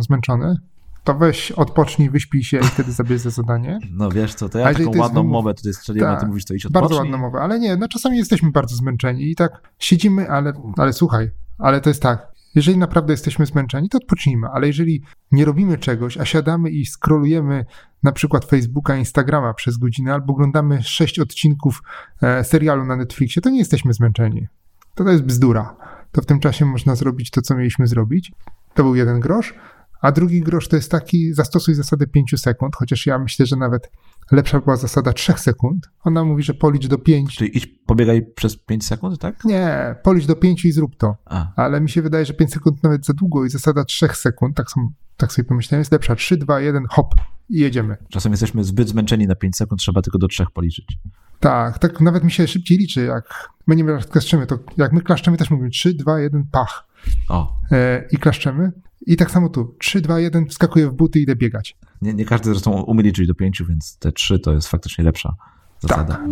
[0.00, 0.56] zmęczony,
[1.04, 3.78] to weź, odpocznij, wyśpij się i wtedy zabierz za zadanie.
[3.90, 5.32] No wiesz co, to ja taką ładną wymów...
[5.32, 6.88] mowę tutaj strzeliłem, tak, a ty mówisz to idź odpocznij.
[6.88, 10.92] Bardzo ładną mowę, ale nie, no czasami jesteśmy bardzo zmęczeni i tak siedzimy, ale, ale
[10.92, 15.78] słuchaj, ale to jest tak, jeżeli naprawdę jesteśmy zmęczeni, to odpocznijmy, ale jeżeli nie robimy
[15.78, 17.64] czegoś, a siadamy i scrollujemy
[18.02, 21.82] na przykład Facebooka, Instagrama przez godzinę albo oglądamy sześć odcinków
[22.22, 24.48] e, serialu na Netflixie, to nie jesteśmy zmęczeni.
[24.94, 25.76] To, to jest bzdura.
[26.12, 28.32] To w tym czasie można zrobić to, co mieliśmy zrobić.
[28.74, 29.54] To był jeden grosz.
[30.02, 33.90] A drugi grosz to jest taki, zastosuj zasadę 5 sekund, chociaż ja myślę, że nawet
[34.32, 35.90] lepsza była zasada 3 sekund.
[36.04, 37.36] Ona mówi, że policz do 5.
[37.36, 39.44] Czyli idź, pobiegaj przez 5 sekund, tak?
[39.44, 41.16] Nie, policz do 5 i zrób to.
[41.24, 41.52] A.
[41.56, 44.70] Ale mi się wydaje, że 5 sekund nawet za długo i zasada 3 sekund, tak,
[44.70, 46.16] są, tak sobie pomyślałem, jest lepsza.
[46.16, 47.14] 3, 2, 1, hop
[47.50, 47.96] i jedziemy.
[48.08, 50.98] Czasem jesteśmy zbyt zmęczeni na 5 sekund, trzeba tylko do 3 policzyć.
[51.40, 55.36] Tak, tak nawet mi się szybciej liczy, jak my nie klaszczemy, to jak my klaszczemy
[55.36, 56.91] też mówimy 3, 2, 1, pach.
[57.28, 57.60] O.
[57.72, 58.72] E, I klaszczemy.
[59.06, 59.76] I tak samo tu.
[59.78, 61.76] 3, 2, 1, wskakuję w buty i idę biegać.
[62.02, 65.34] Nie, nie każdy zresztą umie liczyć do 5, więc te 3 to jest faktycznie lepsza
[65.80, 66.14] zasada.
[66.14, 66.26] Tak.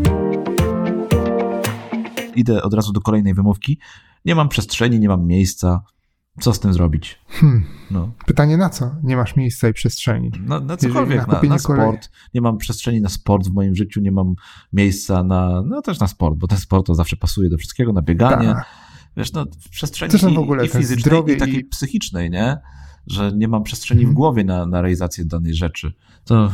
[2.37, 3.79] Idę od razu do kolejnej wymówki.
[4.25, 5.83] Nie mam przestrzeni, nie mam miejsca.
[6.41, 7.21] Co z tym zrobić?
[7.29, 7.65] Hmm.
[7.91, 8.13] No.
[8.27, 8.95] Pytanie na co?
[9.03, 10.31] Nie masz miejsca i przestrzeni.
[10.47, 12.11] No, na cokolwiek, na, na, sport.
[12.35, 14.35] Nie mam przestrzeni na sport w moim życiu, nie mam
[14.73, 18.03] miejsca na, no też na sport, bo ten sport to zawsze pasuje do wszystkiego, na
[18.03, 18.47] bieganie.
[18.47, 21.65] Tak wiesz, no, w przestrzeni i, w ogóle, i fizycznej, i takiej i...
[21.65, 22.59] psychicznej, nie?
[23.07, 24.15] Że nie mam przestrzeni w mhm.
[24.15, 25.93] głowie na, na realizację danej rzeczy.
[26.25, 26.53] To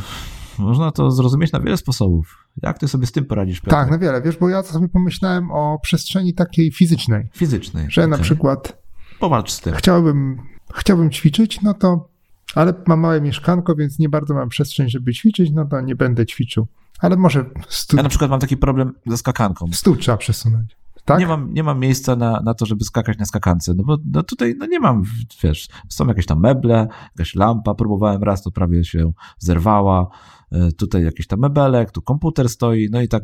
[0.57, 2.47] można to zrozumieć na wiele sposobów.
[2.63, 3.75] Jak ty sobie z tym poradzisz, Piotr?
[3.75, 7.29] Tak, na wiele, wiesz, bo ja sobie pomyślałem o przestrzeni takiej fizycznej.
[7.33, 7.85] Fizycznej.
[7.89, 8.17] Że okay.
[8.17, 8.87] na przykład
[9.19, 9.73] Powalcz z tym.
[9.73, 10.37] Chciałbym,
[10.75, 12.09] chciałbym ćwiczyć, no to
[12.55, 16.25] ale mam małe mieszkanko, więc nie bardzo mam przestrzeń, żeby ćwiczyć, no to nie będę
[16.25, 16.67] ćwiczył.
[16.99, 17.97] Ale może stół...
[17.97, 19.65] Ja na przykład mam taki problem ze skakanką.
[19.71, 20.77] Stół trzeba przesunąć.
[21.07, 21.19] Tak?
[21.19, 24.23] Nie, mam, nie mam miejsca na, na to, żeby skakać na skakance, no bo no
[24.23, 25.03] tutaj no nie mam,
[25.43, 30.07] wiesz, są jakieś tam meble, jakaś lampa, próbowałem raz, to prawie się zerwała,
[30.51, 33.23] e, tutaj jakiś tam mebelek, tu komputer stoi, no i tak,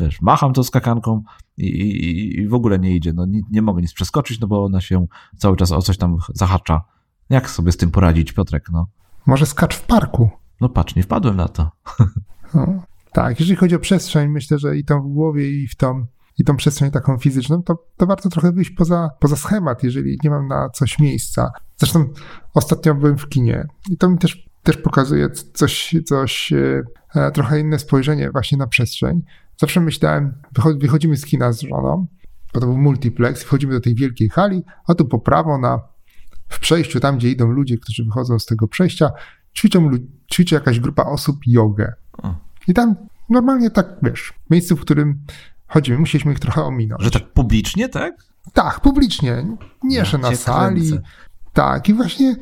[0.00, 1.22] wiesz, macham tą skakanką
[1.56, 4.64] i, i, i w ogóle nie idzie, no nie, nie mogę nic przeskoczyć, no bo
[4.64, 5.06] ona się
[5.36, 6.84] cały czas o coś tam zahacza.
[7.30, 8.86] Jak sobie z tym poradzić, Piotrek, no?
[9.26, 10.30] Może skacz w parku.
[10.60, 11.70] No patrz, nie wpadłem na to.
[12.54, 16.06] No, tak, jeżeli chodzi o przestrzeń, myślę, że i tą w głowie, i w tą
[16.38, 20.30] i tą przestrzeń taką fizyczną, to, to warto trochę wyjść poza, poza schemat, jeżeli nie
[20.30, 21.50] mam na coś miejsca.
[21.76, 22.08] Zresztą
[22.54, 26.52] ostatnio byłem w kinie i to mi też, też pokazuje coś, coś
[27.14, 29.22] e, trochę inne spojrzenie właśnie na przestrzeń.
[29.56, 30.34] Zawsze myślałem,
[30.80, 32.06] wychodzimy z kina z żoną,
[32.54, 35.80] bo to był multiplex, wchodzimy do tej wielkiej hali, a tu po prawo na,
[36.48, 39.10] w przejściu, tam gdzie idą ludzie, którzy wychodzą z tego przejścia,
[39.56, 39.90] ćwiczą,
[40.32, 41.92] ćwiczy jakaś grupa osób jogę.
[42.68, 42.96] I tam
[43.30, 45.24] normalnie tak, wiesz, miejscu, w którym
[45.72, 47.02] chodzimy, musieliśmy ich trochę ominąć.
[47.02, 48.14] Że tak publicznie, tak?
[48.52, 49.46] Tak, publicznie.
[49.82, 50.88] Nie, że na sali.
[50.88, 51.02] Kręcę.
[51.52, 52.36] Tak, i właśnie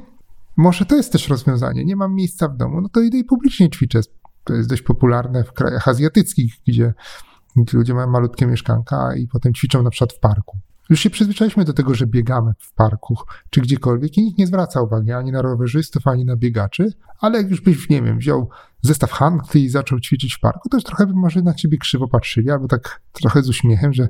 [0.56, 1.84] może to jest też rozwiązanie.
[1.84, 4.00] Nie mam miejsca w domu, no to idę i publicznie ćwiczę.
[4.44, 6.94] To jest dość popularne w krajach azjatyckich, gdzie,
[7.56, 10.58] gdzie ludzie mają malutkie mieszkanka i potem ćwiczą na przykład w parku.
[10.90, 13.16] Już się przyzwyczailiśmy do tego, że biegamy w parku
[13.50, 17.50] czy gdziekolwiek i nikt nie zwraca uwagi ani na rowerzystów, ani na biegaczy, ale jak
[17.50, 18.48] już byś, nie wiem, wziął
[18.82, 22.08] zestaw handty i zaczął ćwiczyć w parku, to już trochę by może na ciebie krzywo
[22.08, 24.08] patrzyli, albo tak trochę z uśmiechem, że,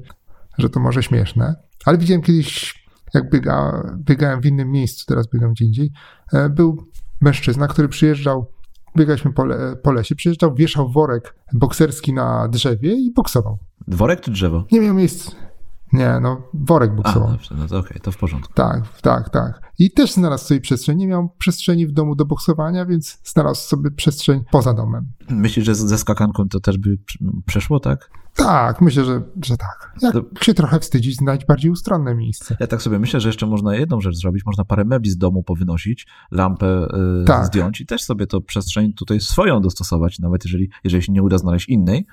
[0.58, 1.54] że to może śmieszne.
[1.84, 2.74] Ale widziałem kiedyś,
[3.14, 5.92] jak biega, biegałem w innym miejscu, teraz biegam gdzie indziej,
[6.32, 6.86] e, był
[7.20, 8.50] mężczyzna, który przyjeżdżał,
[8.96, 13.58] biegaliśmy po, le, po lesie, przyjeżdżał, wieszał worek bokserski na drzewie i boksował.
[13.88, 14.64] Dworek czy drzewo?
[14.72, 15.49] Nie miał miejsca.
[15.92, 17.28] Nie, no worek boksował.
[17.28, 18.52] A, dobrze, no to okej, okay, to w porządku.
[18.54, 19.72] Tak, tak, tak.
[19.78, 20.98] I też znalazł sobie przestrzeń.
[20.98, 25.12] Nie miał przestrzeni w domu do boksowania, więc znalazł sobie przestrzeń poza domem.
[25.30, 26.98] Myślisz, że ze skakanką to też by
[27.46, 28.10] przeszło, tak?
[28.34, 29.92] Tak, myślę, że, że tak.
[30.02, 30.22] Jak to...
[30.40, 32.56] się trochę wstydzić, znaleźć bardziej ustronne miejsce.
[32.60, 34.46] Ja tak sobie myślę, że jeszcze można jedną rzecz zrobić.
[34.46, 37.46] Można parę mebli z domu powynosić, lampę yy, tak.
[37.46, 41.38] zdjąć i też sobie to przestrzeń tutaj swoją dostosować, nawet jeżeli, jeżeli się nie uda
[41.38, 42.06] znaleźć innej,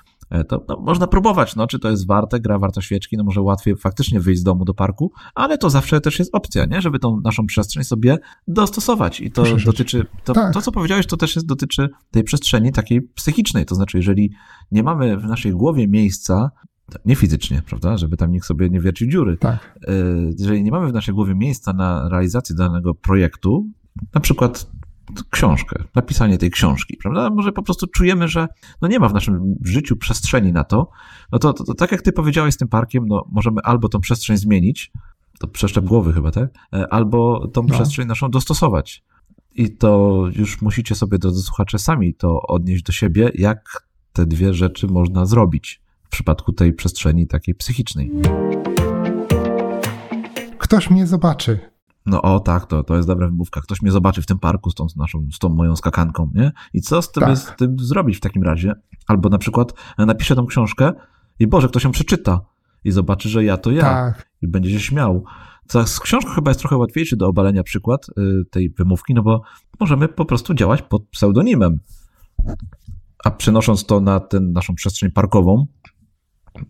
[0.47, 3.75] to no, można próbować, no, czy to jest warte, gra warta świeczki, no może łatwiej
[3.75, 6.81] faktycznie wyjść z domu do parku, ale to zawsze też jest opcja, nie?
[6.81, 8.17] żeby tą naszą przestrzeń sobie
[8.47, 10.53] dostosować i to dotyczy, to, Tak.
[10.53, 14.31] to co powiedziałeś, to też jest, dotyczy tej przestrzeni takiej psychicznej, to znaczy jeżeli
[14.71, 16.51] nie mamy w naszej głowie miejsca,
[17.05, 19.79] nie fizycznie, prawda, żeby tam nikt sobie nie wiercił dziury, Tak.
[19.87, 19.93] e,
[20.39, 23.67] jeżeli nie mamy w naszej głowie miejsca na realizację danego projektu,
[24.13, 24.67] na przykład
[25.29, 27.29] książkę, napisanie tej książki, prawda?
[27.29, 28.47] Może po prostu czujemy, że
[28.81, 30.89] no nie ma w naszym życiu przestrzeni na to,
[31.31, 33.99] no to, to, to tak jak ty powiedziałeś z tym parkiem, no możemy albo tą
[33.99, 34.91] przestrzeń zmienić,
[35.39, 36.49] to przeszczep głowy chyba, tak?
[36.73, 37.73] E, Albo tą No.
[37.73, 39.03] przestrzeń naszą dostosować.
[39.55, 44.53] I to już musicie sobie, drodzy słuchacze, sami to odnieść do siebie, jak te dwie
[44.53, 48.11] rzeczy można zrobić w przypadku tej przestrzeni takiej psychicznej.
[50.57, 51.59] Ktoś mnie zobaczy.
[52.07, 53.61] No o tak, to, to jest dobra wymówka.
[53.61, 56.51] Ktoś mnie zobaczy w tym parku z tą, naszą, z tą moją skakanką, nie?
[56.73, 57.37] I co z tym, Tak.
[57.37, 58.73] z tym zrobić w takim razie?
[59.07, 60.93] Albo na przykład e, napiszę tą książkę
[61.39, 62.41] i Boże, ktoś ją przeczyta
[62.83, 64.29] i zobaczy, że ja to ja Tak.
[64.41, 65.23] i będzie się śmiał.
[65.67, 69.41] Co z książką chyba jest trochę łatwiejszy do obalenia przykład y, tej wymówki, no bo
[69.79, 71.79] możemy po prostu działać pod pseudonimem.
[73.23, 75.65] A przenosząc to na tę naszą przestrzeń parkową,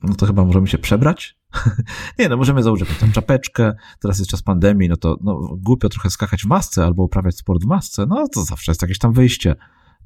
[0.04, 1.37] no to chyba możemy się przebrać.
[2.20, 6.10] Nie, no możemy założyć tam czapeczkę, teraz jest czas pandemii, no to no, głupio trochę
[6.10, 9.56] skakać w masce albo uprawiać sport w masce, no to zawsze jest jakieś tam wyjście,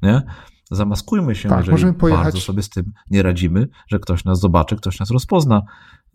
[0.02, 0.22] nie?
[0.70, 4.40] Zamaskujmy się, Tak, jeżeli możemy pojechać- bardzo sobie z tym nie radzimy, że ktoś nas
[4.40, 5.62] zobaczy, ktoś nas rozpozna,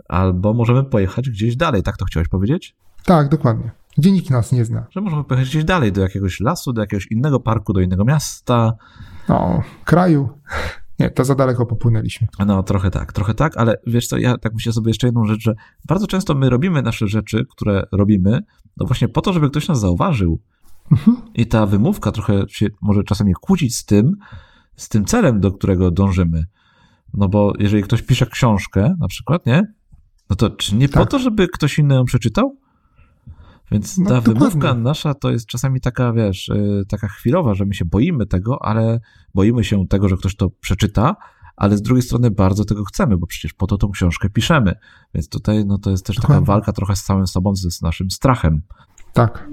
[0.10, 2.76] albo możemy pojechać gdzieś dalej, tak to chciałeś powiedzieć?
[3.06, 3.72] Tak, dokładnie.
[3.98, 4.88] Gdzie nikt nas nie zna.
[4.90, 8.74] Że możemy pojechać gdzieś dalej, do jakiegoś lasu, do jakiegoś innego parku, do innego miasta,
[9.30, 10.30] No, kraju.
[11.00, 12.28] Nie, to za daleko popłynęliśmy.
[12.46, 15.42] No, trochę tak, trochę tak, ale wiesz co, ja tak myślę sobie jeszcze jedną rzecz,
[15.42, 15.56] że
[15.88, 18.40] bardzo często my robimy nasze rzeczy, które robimy,
[18.78, 20.40] no właśnie po to, żeby ktoś nas zauważył.
[20.92, 21.18] Mhm.
[21.34, 24.12] I ta wymówka trochę się może czasami kłócić z tym,
[24.76, 26.46] z tym celem, do którego dążymy.
[27.14, 29.74] No bo jeżeli ktoś pisze książkę, na przykład, nie?
[30.30, 31.10] No to czy nie po Tak.
[31.10, 32.58] to, żeby ktoś inny ją przeczytał?
[33.72, 37.74] Więc No, ta wymówka nasza to jest czasami taka, wiesz, yy, taka chwilowa, że my
[37.74, 39.00] się boimy tego, ale
[39.36, 41.16] boimy się tego, że ktoś to przeczyta,
[41.56, 44.74] ale z drugiej strony bardzo tego chcemy, bo przecież po to tą książkę piszemy.
[45.14, 46.46] Więc tutaj no, to jest też taka Dokładnie.
[46.46, 48.62] walka trochę z całym sobą, z, z naszym strachem.
[49.14, 49.48] Tak.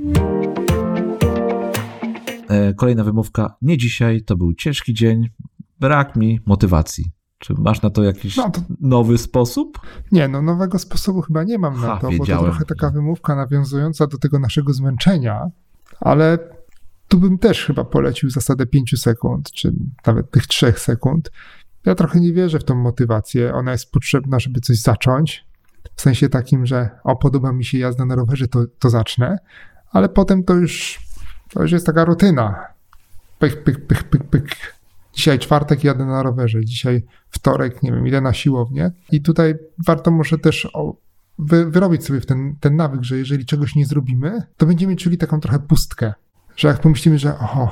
[2.48, 3.56] E, Kolejna wymówka.
[3.62, 5.28] Nie dzisiaj, to był ciężki dzień,
[5.80, 7.04] brak mi motywacji.
[7.44, 9.80] Czy masz na to jakiś No to nowy sposób?
[10.12, 12.44] nie, no nowego sposobu chyba nie mam na Ha, to, bo to wiedziałem.
[12.44, 15.46] trochę taka wymówka nawiązująca do tego naszego zmęczenia,
[16.00, 16.38] ale
[17.08, 19.72] tu bym też chyba polecił zasadę 5 sekund, czy
[20.06, 21.30] nawet tych 3 sekund.
[21.86, 23.54] Ja trochę nie wierzę w tą motywację.
[23.54, 25.44] Ona jest potrzebna, żeby coś zacząć.
[25.96, 29.38] W sensie takim, że o, podoba mi się jazda na rowerze, to, to zacznę,
[29.90, 31.00] ale potem to już,
[31.50, 32.64] to już jest taka rutyna.
[33.38, 34.48] Pyk, pyk, pyk, pyk, pyk.
[35.14, 38.92] Dzisiaj czwartek jadę na rowerze, dzisiaj wtorek, nie wiem, idę na siłownię.
[39.12, 39.54] I tutaj
[39.86, 40.68] warto może też
[41.38, 45.40] wy, wyrobić sobie ten, ten nawyk, że jeżeli czegoś nie zrobimy, to będziemy czuli taką
[45.40, 46.12] trochę pustkę.
[46.56, 47.70] Że jak pomyślimy, że o,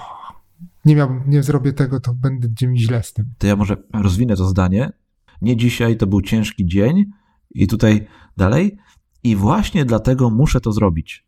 [0.84, 3.26] nie miałbym, nie zrobię tego, to będzie mi źle z tym.
[3.38, 4.92] To ja może rozwinę to zdanie.
[5.42, 7.04] Nie dzisiaj, to był ciężki dzień
[7.50, 8.78] i tutaj dalej.
[9.24, 11.26] I właśnie dlatego muszę to zrobić.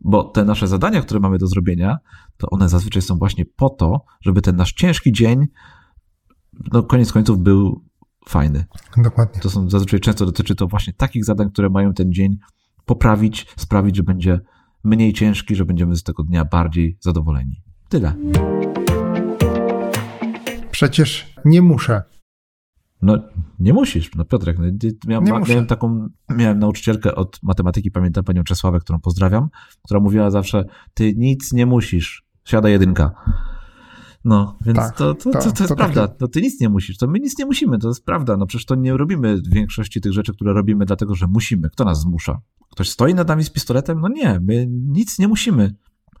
[0.00, 1.98] Bo te nasze zadania, które mamy do zrobienia,
[2.36, 5.46] to one zazwyczaj są właśnie po to, żeby ten nasz ciężki dzień,
[6.72, 7.84] no koniec końców był
[8.28, 8.64] fajny.
[8.96, 9.40] Dokładnie.
[9.40, 12.36] To są zazwyczaj często dotyczy to właśnie takich zadań, które mają ten dzień
[12.84, 14.40] poprawić, sprawić, że będzie
[14.84, 17.62] mniej ciężki, że będziemy z tego dnia bardziej zadowoleni.
[17.88, 18.14] Tyle.
[20.70, 22.02] Przecież nie muszę.
[23.06, 23.18] No,
[23.60, 24.14] nie musisz.
[24.14, 24.64] No, Piotrek, no,
[25.06, 29.48] miałem, Nie ma- miałem taką, miałem nauczycielkę od matematyki, pamiętam panią Czesławę, którą pozdrawiam,
[29.84, 33.14] która mówiła zawsze, ty nic nie musisz, siada jedynka.
[34.24, 36.08] No, więc Tak, to, to, to, to- to jest prawda.
[36.20, 38.36] No, ty nic nie musisz, to my nic nie musimy, to jest prawda.
[38.36, 41.70] No przecież to nie robimy większości tych rzeczy, które robimy dlatego, że musimy.
[41.70, 42.40] Kto nas zmusza?
[42.70, 44.00] Ktoś stoi nad nami z pistoletem?
[44.00, 45.74] No nie, my nic nie musimy.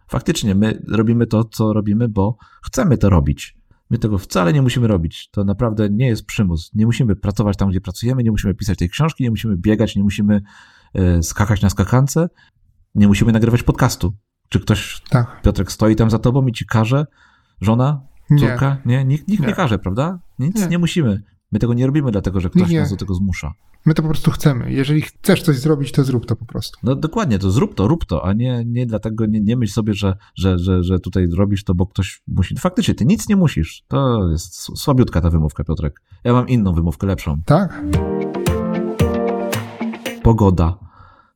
[0.08, 3.56] Faktycznie, my robimy to, co robimy, bo chcemy to robić.
[3.90, 5.28] My tego wcale nie musimy robić.
[5.30, 6.70] To naprawdę nie jest przymus.
[6.74, 10.02] Nie musimy pracować tam, gdzie pracujemy, nie musimy pisać tej książki, nie musimy biegać, nie
[10.02, 10.42] musimy
[10.94, 12.28] e, skakać na skakance,
[12.94, 14.12] nie musimy nagrywać podcastu.
[14.48, 15.42] Czy ktoś, Tak.
[15.42, 17.06] Piotrek, stoi tam za tobą i ci każe?
[17.60, 18.00] Żona?
[18.30, 18.38] Nie.
[18.38, 18.76] Córka?
[18.86, 19.48] Nie, nikt, nikt nie.
[19.48, 19.54] Nie.
[19.54, 20.18] każe, prawda?
[20.38, 20.66] Nic nie.
[20.66, 20.78] Nie.
[20.78, 21.22] musimy.
[21.56, 22.80] My tego nie robimy dlatego, że ktoś Nie.
[22.80, 23.52] nas do tego zmusza.
[23.86, 24.72] My to po prostu chcemy.
[24.72, 26.78] Jeżeli chcesz coś zrobić, to zrób to po prostu.
[26.82, 29.94] No dokładnie, to zrób to, rób to, a nie, nie dlatego, nie, nie myśl sobie,
[29.94, 32.56] że, że, że, że tutaj robisz to, bo ktoś musi.
[32.58, 33.84] Faktycznie, ty nic nie musisz.
[33.88, 36.02] To jest słabiutka ta wymówka, Piotrek.
[36.24, 37.36] Ja mam inną wymówkę, lepszą.
[37.44, 37.82] Tak?
[40.22, 40.78] Pogoda.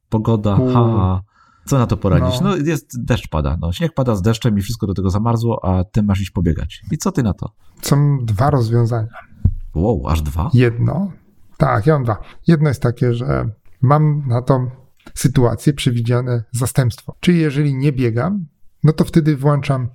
[0.09, 0.73] Pogoda, U.
[0.73, 1.23] ha.
[1.65, 2.41] Co na to poradzić?
[2.41, 2.51] No.
[2.51, 2.57] No.
[2.57, 3.57] jest, deszcz pada.
[3.61, 6.83] No, śnieg pada z deszczem i wszystko do tego zamarzło, a ty masz iść pobiegać.
[6.91, 7.53] I co ty na to?
[7.83, 9.31] Są dwa rozwiązania.
[9.75, 10.51] Wow, aż dwa?
[10.55, 11.13] Jedno,
[11.57, 12.19] tak, ja mam dwa.
[12.47, 13.49] Jedno jest takie, że
[13.81, 14.71] mam na tą
[15.15, 17.17] sytuację przewidziane zastępstwo.
[17.21, 18.47] Czyli jeżeli nie biegam,
[18.85, 19.89] no to wtedy włączam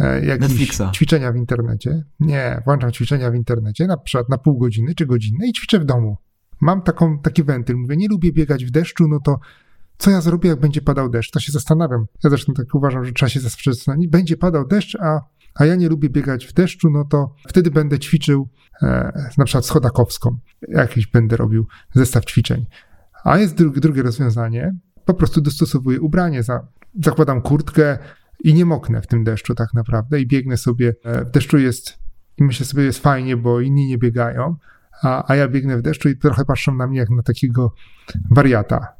[0.00, 0.82] e, jakieś Netflixa.
[0.94, 2.04] ćwiczenia w internecie.
[2.20, 5.84] Nie, włączam ćwiczenia w internecie, na przykład na pół godziny czy godzinę i ćwiczę w
[5.84, 6.16] domu.
[6.60, 7.76] Mam taką, taki wentyl.
[7.76, 9.38] Mówię, nie lubię biegać w deszczu, no to
[9.98, 11.30] co ja zrobię, jak będzie padał deszcz?
[11.30, 12.06] To się zastanawiam.
[12.24, 14.08] Ja zresztą tak uważam, że trzeba się zastanowić.
[14.08, 15.20] Będzie padał deszcz, a,
[15.58, 18.48] a ja nie lubię biegać w deszczu, no to wtedy będę ćwiczył
[18.82, 20.38] e, na przykład schodakowską.
[20.68, 22.66] Jakiś będę robił zestaw ćwiczeń.
[23.24, 24.74] A jest drugie, drugie rozwiązanie.
[25.04, 26.66] Po prostu dostosowuję ubranie, za,
[27.04, 27.98] zakładam kurtkę
[28.44, 30.94] i nie moknę w tym deszczu tak naprawdę i biegnę sobie.
[31.04, 31.98] E, w deszczu jest,
[32.38, 34.56] i myślę sobie, jest fajnie, bo inni nie biegają,
[35.02, 37.74] a, a ja biegnę w deszczu i trochę patrzą na mnie jak na takiego
[38.30, 38.96] wariata.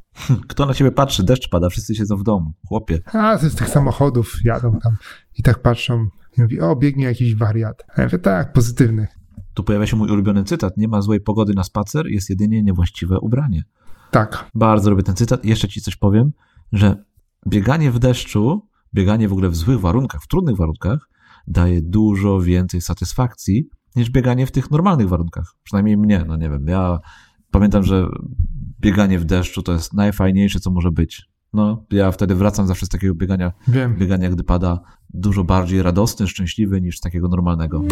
[0.49, 1.25] Kto na ciebie patrzy?
[1.25, 2.53] Deszcz pada, wszyscy siedzą w domu.
[2.69, 2.99] Chłopie.
[3.13, 4.97] A z tych samochodów jadą tam
[5.39, 6.09] i tak patrzą
[6.39, 7.85] i mówi, o, biegnie jakiś wariat.
[7.97, 9.07] A ja mówię, tak, pozytywny.
[9.55, 10.77] Tu pojawia się mój ulubiony cytat.
[10.77, 13.63] Nie ma złej pogody na spacer, jest jedynie niewłaściwe ubranie.
[14.11, 15.45] Tak, Bardzo lubię ten cytat.
[15.45, 16.33] I jeszcze ci coś powiem,
[16.73, 17.05] że
[17.49, 21.09] bieganie w deszczu, bieganie w ogóle w złych warunkach, w trudnych warunkach,
[21.47, 25.55] daje dużo więcej satysfakcji niż bieganie w tych normalnych warunkach.
[25.63, 26.67] Przynajmniej mnie, no nie wiem.
[26.69, 26.99] Ja
[27.51, 28.07] pamiętam, że
[28.81, 31.29] bieganie w deszczu to jest najfajniejsze, co może być.
[31.57, 33.97] No, ja wtedy wracam zawsze z takiego biegania, wiem.
[33.97, 34.81] biegania, gdy pada,
[35.11, 37.83] dużo bardziej radosny, szczęśliwy niż z takiego normalnego.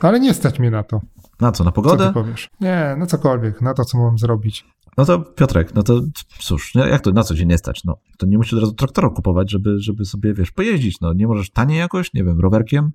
[0.00, 1.00] Ale nie stać mnie na to.
[1.40, 2.06] Na co, na Co pogodę?
[2.06, 2.50] ty powiesz?
[2.60, 4.64] Nie, na cokolwiek, na to, co mam zrobić.
[4.98, 6.00] No to Piotrek, no to
[6.38, 7.84] cóż, no jak to na co dzień nie stać?
[7.84, 11.00] No to nie musisz od razu traktora kupować, żeby, żeby sobie, wiesz, pojeździć.
[11.00, 12.92] No nie możesz taniej jakoś, nie wiem, rowerkiem?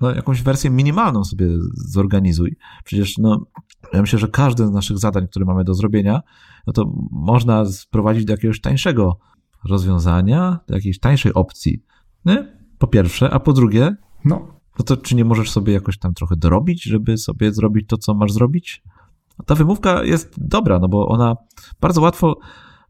[0.00, 2.56] No jakąś wersję minimalną sobie zorganizuj.
[2.84, 3.46] Przecież no,
[3.92, 6.22] ja myślę, że każde z naszych zadań, które mamy do zrobienia,
[6.66, 9.18] no to można sprowadzić do jakiegoś tańszego
[9.64, 11.82] rozwiązania, do jakiejś tańszej opcji.
[12.24, 12.58] Nie?
[12.78, 16.36] Po pierwsze, a po drugie, No, no to czy nie możesz sobie jakoś tam trochę
[16.36, 18.82] dorobić, żeby sobie zrobić to, co masz zrobić?
[19.46, 21.36] Ta wymówka jest dobra, no bo ona
[21.80, 22.38] bardzo łatwo,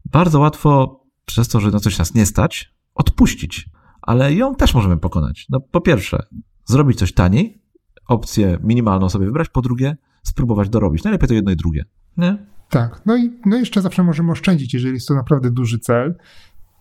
[0.05, 3.69] bardzo łatwo przez to, że na coś nas nie stać, odpuścić.
[4.01, 5.45] Ale ją też możemy pokonać.
[5.49, 6.23] No po pierwsze,
[6.65, 7.61] zrobić coś taniej,
[8.07, 11.03] opcję minimalną sobie wybrać, po drugie, spróbować dorobić.
[11.03, 11.85] Najlepiej to jedno i drugie.
[12.17, 12.45] Nie?
[12.75, 13.01] Tak.
[13.05, 14.73] No i no jeszcze zawsze możemy oszczędzić.
[14.73, 16.15] Jeżeli jest to naprawdę duży cel,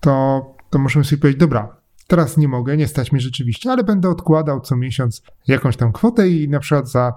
[0.00, 1.76] to, to możemy sobie powiedzieć, dobra,
[2.06, 6.28] teraz nie mogę, nie stać mi rzeczywiście, ale będę odkładał co miesiąc jakąś tam kwotę
[6.28, 7.12] i na przykład za,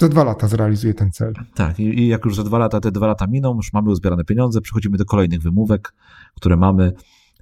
[0.00, 1.32] za dwa lata zrealizuję ten cel.
[1.54, 4.24] Tak, i, i jak już za dwa lata, te dwa lata miną, już mamy uzbierane
[4.24, 5.94] pieniądze, przechodzimy do kolejnych wymówek,
[6.36, 6.92] które mamy.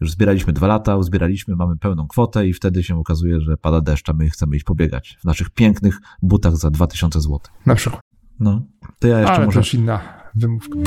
[0.00, 4.08] Już zbieraliśmy dwa lata, uzbieraliśmy, mamy pełną kwotę i wtedy się okazuje, że pada deszcz,
[4.08, 7.40] a my chcemy iść pobiegać w naszych pięknych butach za 2000 zł.
[7.66, 8.02] Na przykład.
[8.40, 8.62] No,
[8.98, 10.78] to ja jeszcze Ale może, też inna wymówka.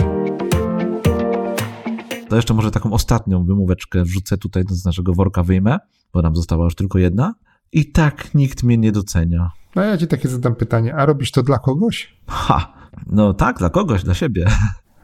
[2.30, 5.78] to jeszcze może taką ostatnią wymóweczkę wrzucę tutaj z naszego worka wyjmę,
[6.14, 7.34] bo nam została już tylko jedna.
[7.72, 9.52] I tak nikt mnie nie docenia.
[9.76, 12.18] No ja ci takie zadam pytanie, a robisz to dla kogoś?
[12.28, 12.74] Ha!
[13.08, 14.46] No tak, dla kogoś, dla siebie.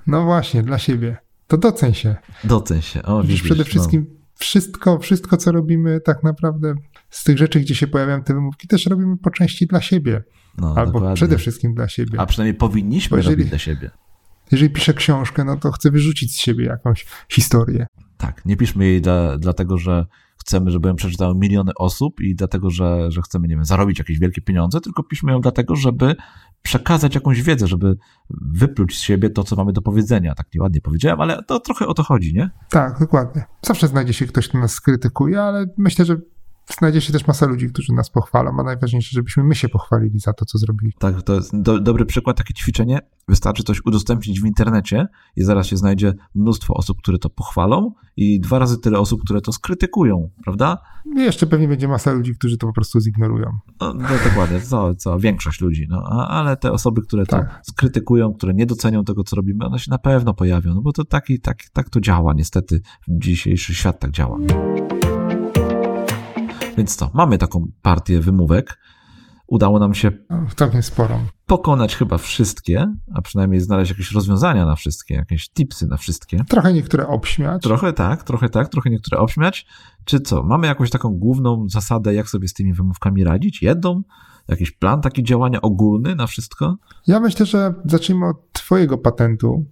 [0.08, 1.18] No właśnie, dla siebie.
[1.48, 2.16] To doceń się.
[2.44, 3.04] Doceń się.
[3.04, 3.66] O, Widzisz, przede no.
[3.66, 6.74] wszystkim wszystko, wszystko, co robimy tak naprawdę
[7.10, 10.24] z tych rzeczy, gdzie się pojawiają te wymówki, też robimy po części dla siebie.
[10.58, 11.16] No, Albo dokładnie.
[11.16, 12.20] przede wszystkim dla siebie.
[12.20, 13.92] A przynajmniej powinniśmy jeżeli- robić dla siebie.
[14.52, 17.86] Jeżeli piszę książkę, no to chcę wyrzucić z siebie jakąś historię.
[18.18, 20.06] Tak, nie piszmy jej dla, dlatego, że
[20.40, 24.20] chcemy, żeby ją przeczytały miliony osób i dlatego, że, że chcemy, nie wiem, zarobić jakieś
[24.20, 26.16] wielkie pieniądze, tylko piszmy ją dlatego, żeby
[26.62, 27.96] przekazać jakąś wiedzę, żeby
[28.30, 30.36] wypluć z siebie to, co mamy do powiedzenia.
[30.36, 32.50] Tak nieładnie powiedziałem, ale to trochę o to chodzi, nie?
[32.70, 33.44] Tak, dokładnie.
[33.62, 36.18] Zawsze znajdzie się ktoś, kto nas skrytykuje, ale myślę, że
[36.80, 40.34] znajdzie się też masa ludzi, którzy nas pochwalą, a najważniejsze, żebyśmy my się pochwalili za
[40.34, 40.94] to, co zrobili.
[41.00, 43.00] Tak, to jest do, dobry przykład, takie ćwiczenie.
[43.28, 48.40] Wystarczy coś udostępnić w internecie i zaraz się znajdzie mnóstwo osób, które to pochwalą i
[48.40, 50.78] dwa razy tyle osób, które to skrytykują, prawda?
[51.16, 53.50] I jeszcze pewnie będzie masa ludzi, którzy to po prostu zignorują.
[53.82, 57.60] No, no dokładnie, co, co, większość ludzi, no, ale te osoby, które to Tak.
[57.64, 61.06] skrytykują, które nie docenią tego, co robimy, one się na pewno pojawią, no bo to
[61.06, 64.38] taki, tak, tak to działa, niestety dzisiejszy świat tak działa.
[66.78, 68.78] Więc co, mamy taką partię wymówek,
[69.48, 71.20] udało nam się No, całkiem sporą.
[71.46, 76.44] pokonać chyba wszystkie, a przynajmniej znaleźć jakieś rozwiązania na wszystkie, jakieś tipsy na wszystkie.
[76.50, 77.64] Trochę niektóre obśmiać.
[77.64, 79.66] Trochę tak, trochę tak, trochę niektóre obśmiać.
[80.06, 83.62] Czy co, mamy jakąś taką główną zasadę, jak sobie z tymi wymówkami radzić?
[83.62, 84.02] Jedną?
[84.48, 86.78] Jakiś plan taki działania ogólny na wszystko?
[87.08, 89.66] Ja myślę, że zacznijmy od Twojego patentu.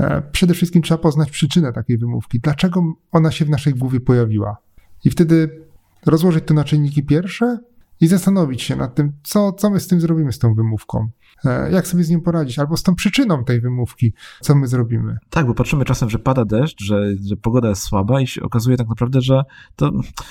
[0.00, 2.40] E, Przede wszystkim trzeba poznać przyczynę takiej wymówki.
[2.40, 2.82] Dlaczego
[3.12, 4.56] ona się w naszej głowie pojawiła?
[5.04, 5.65] I wtedy
[6.06, 7.58] rozłożyć to na czynniki pierwsze
[8.00, 11.08] i zastanowić się nad tym, co, co my z tym zrobimy z tą wymówką.
[11.44, 12.58] E, jak sobie z nim poradzić?
[12.58, 15.18] Albo z tą przyczyną tej wymówki, co my zrobimy?
[15.30, 18.76] Tak, bo patrzymy czasem, że pada deszcz, że, że pogoda jest słaba i się okazuje
[18.76, 19.42] tak naprawdę, że
[19.76, 19.90] to,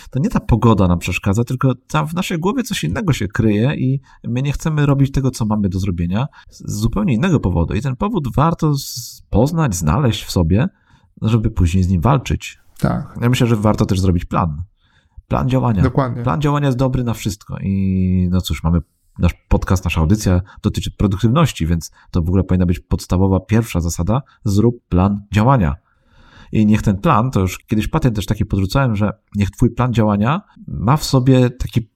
[0.10, 3.76] to nie ta pogoda nam przeszkadza, tylko tam w naszej głowie coś innego się kryje
[3.76, 7.74] i my nie chcemy robić tego, co mamy do zrobienia z zupełnie innego powodu.
[7.74, 8.74] I ten powód warto
[9.30, 10.68] poznać, znaleźć w sobie,
[11.22, 12.60] żeby później z nim walczyć.
[12.80, 13.18] Tak.
[13.22, 14.64] Ja myślę, że warto też zrobić plan.
[15.28, 15.84] Plan działania.
[15.84, 16.24] Dokładnie.
[16.24, 17.58] Plan działania jest dobry na wszystko.
[17.62, 18.80] I no cóż, mamy
[19.20, 24.22] nasz podcast, nasza audycja dotyczy produktywności, więc to w ogóle powinna być podstawowa pierwsza zasada.
[24.44, 25.76] Zrób plan działania.
[26.52, 29.94] I niech ten plan, to już kiedyś patent też taki podrzucałem, że niech twój plan
[29.94, 31.90] działania ma w sobie taki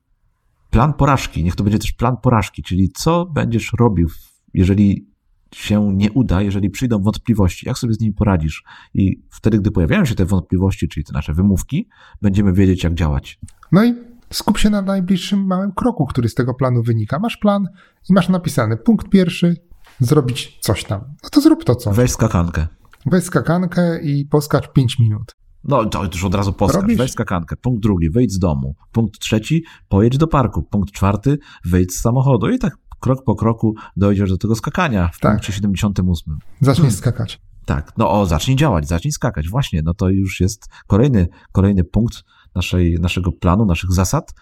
[0.69, 1.43] plan porażki.
[1.43, 4.09] Niech to będzie też plan porażki, czyli co będziesz robił,
[4.53, 5.08] jeżeli
[5.55, 8.63] się nie uda, jeżeli przyjdą wątpliwości, jak sobie z nimi poradzisz.
[8.93, 11.87] I wtedy, gdy pojawiają się te wątpliwości, czyli te nasze wymówki,
[12.21, 13.39] będziemy wiedzieć, jak działać.
[13.71, 13.93] No i
[14.33, 17.19] skup się na najbliższym małym kroku, który z tego planu wynika.
[17.19, 17.67] Masz plan
[18.09, 19.55] i masz napisany punkt pierwszy,
[19.99, 21.01] zrobić coś tam.
[21.23, 21.91] No to zrób to co.
[21.91, 22.67] Weź skakankę.
[23.05, 25.35] Weź skakankę i poskacz 5 minut.
[25.63, 26.81] No, to już od razu poskacz.
[26.81, 26.97] Robisz?
[26.97, 27.55] Weź skakankę.
[27.55, 28.75] Punkt drugi, wyjdź z domu.
[28.91, 30.63] Punkt trzeci, pojedź do parku.
[30.63, 32.49] Punkt czwarty, wyjdź z samochodu.
[32.49, 35.31] I tak krok po kroku dojdziesz do tego skakania w Tak.
[35.31, 36.37] punkcie 78.
[36.61, 36.97] Zacznij Hmm.
[36.97, 37.41] skakać.
[37.65, 39.49] Tak, no o, zacznij działać, zacznij skakać.
[39.49, 42.23] Właśnie, no to już jest kolejny, kolejny punkt
[42.55, 44.33] naszej, naszego planu, naszych zasad.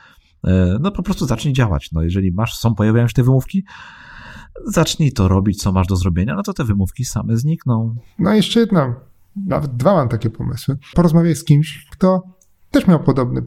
[0.44, 1.92] E, No po prostu zacznij działać.
[1.92, 3.64] No jeżeli masz, są, pojawiają się te wymówki,
[4.66, 7.96] zacznij to robić, co masz do zrobienia, no to te wymówki same znikną.
[8.20, 8.96] No i jeszcze jedna,
[9.36, 10.78] nawet dwa mam takie pomysły.
[10.96, 12.24] Porozmawiaj z kimś, kto
[12.72, 13.44] też miał podobny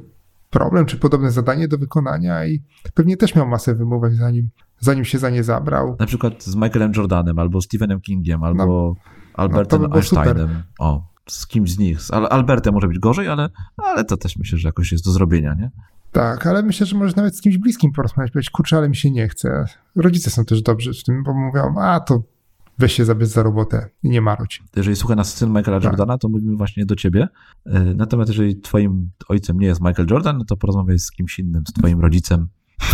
[0.51, 2.63] problem, czy podobne zadanie do wykonania i
[2.95, 4.49] pewnie też miał masę wymówek, zanim,
[4.81, 5.97] zanim się za nie zabrał.
[5.99, 8.95] Na przykład z Michaelem Jordanem, albo Stephenem Kingiem, albo
[9.35, 10.29] Albertem by było super.
[10.29, 10.63] Einsteinem.
[10.79, 12.03] O, z kimś z nich.
[12.03, 15.11] Z Al- Albertem może być gorzej, ale, ale to też myślę, że jakoś jest do
[15.13, 15.71] zrobienia, nie?
[16.13, 19.11] Tak, ale myślę, że możesz nawet z kimś bliskim porozmawiać, powiedzieć, kurczę, ale mi się
[19.11, 19.65] nie chce.
[19.97, 22.23] Rodzice są też dobrzy w tym, bo mówią, a to
[22.79, 24.63] weź się zabierz za robotę i nie marudź.
[24.77, 25.85] Jeżeli słucha nas syn Michaela Tak.
[25.85, 27.29] Jordana, to mówimy właśnie do ciebie.
[27.67, 31.65] E, Natomiast jeżeli twoim ojcem nie jest Michael Jordan, no to porozmawiaj z kimś innym,
[31.69, 32.49] z twoim rodzicem.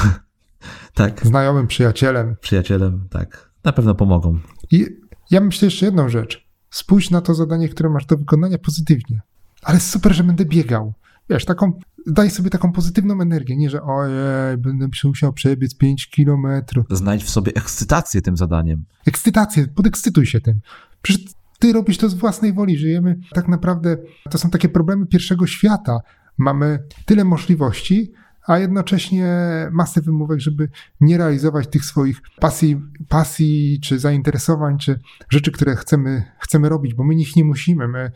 [0.94, 2.36] tak, Znajomym, przyjacielem.
[2.40, 3.50] przyjacielem, tak.
[3.64, 4.38] Na pewno pomogą.
[4.70, 4.86] I
[5.30, 6.46] ja myślę jeszcze jedną rzecz.
[6.70, 9.20] Spójrz na to zadanie, które masz do wykonania pozytywnie.
[9.62, 10.94] Ale super, że będę biegał.
[11.30, 11.72] Wiesz, taką,
[12.06, 16.86] daj sobie taką pozytywną energię, nie, że ojej, będę się musiał przebiec 5 kilometrów.
[16.90, 18.84] Znajdź w sobie ekscytację tym zadaniem.
[19.06, 20.60] Ekscytację, podekscytuj się tym.
[21.02, 21.24] Przecież
[21.58, 22.78] ty robisz to z własnej woli.
[22.78, 23.96] Żyjemy tak naprawdę,
[24.30, 25.98] to są takie problemy pierwszego świata.
[26.38, 28.12] Mamy tyle możliwości,
[28.46, 29.28] a jednocześnie
[29.72, 30.68] masę wymówek, żeby
[31.00, 37.04] nie realizować tych swoich pasji, pasji czy zainteresowań, czy rzeczy, które chcemy, chcemy robić, bo
[37.04, 37.88] my ich nie musimy.
[37.88, 38.10] My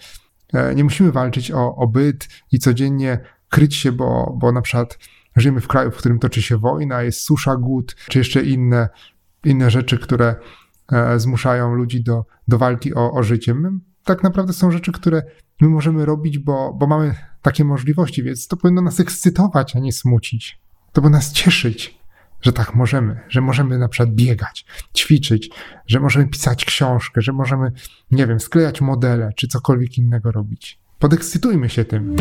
[0.53, 3.19] e, nie musimy walczyć o, o byt i codziennie
[3.49, 4.99] kryć się, bo, bo na przykład
[5.37, 8.89] żyjemy w kraju, w którym toczy się wojna, jest susza, głód, czy jeszcze inne,
[9.45, 10.35] inne rzeczy, które
[10.93, 13.55] e, zmuszają ludzi do, do walki o, o życie.
[13.55, 13.71] My,
[14.05, 15.23] tak naprawdę są rzeczy, które
[15.61, 19.93] my możemy robić, bo, bo mamy takie możliwości, więc to powinno nas ekscytować, a nie
[19.93, 20.61] smucić.
[20.93, 21.99] To powinno nas cieszyć,
[22.43, 25.51] że tak możemy, że możemy na przykład biegać, ćwiczyć,
[25.87, 27.73] że możemy pisać książkę, że możemy,
[28.11, 30.79] nie wiem, sklejać modele, czy cokolwiek innego robić.
[30.99, 32.17] Podekscytujmy się tym.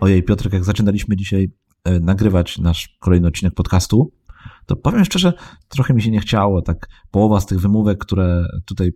[0.00, 1.50] Ojej, Piotrek, jak zaczynaliśmy dzisiaj
[1.84, 4.12] e, nagrywać nasz kolejny odcinek podcastu,
[4.66, 5.32] to powiem szczerze,
[5.68, 6.62] trochę mi się nie chciało.
[6.62, 8.92] Tak połowa z tych wymówek, które tutaj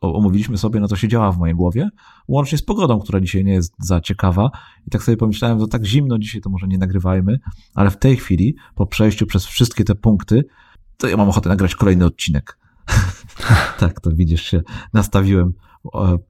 [0.00, 1.88] omówiliśmy sobie, no to siedziała w mojej głowie,
[2.28, 4.50] łącznie z pogodą, która dzisiaj nie jest za ciekawa.
[4.86, 7.38] I tak sobie pomyślałem, że tak zimno dzisiaj, to może nie nagrywajmy,
[7.74, 10.44] ale w tej chwili, po przejściu przez wszystkie te punkty,
[10.96, 12.58] to ja mam ochotę nagrać kolejny odcinek.
[13.80, 14.62] tak, to widzisz się,
[14.92, 15.52] nastawiłem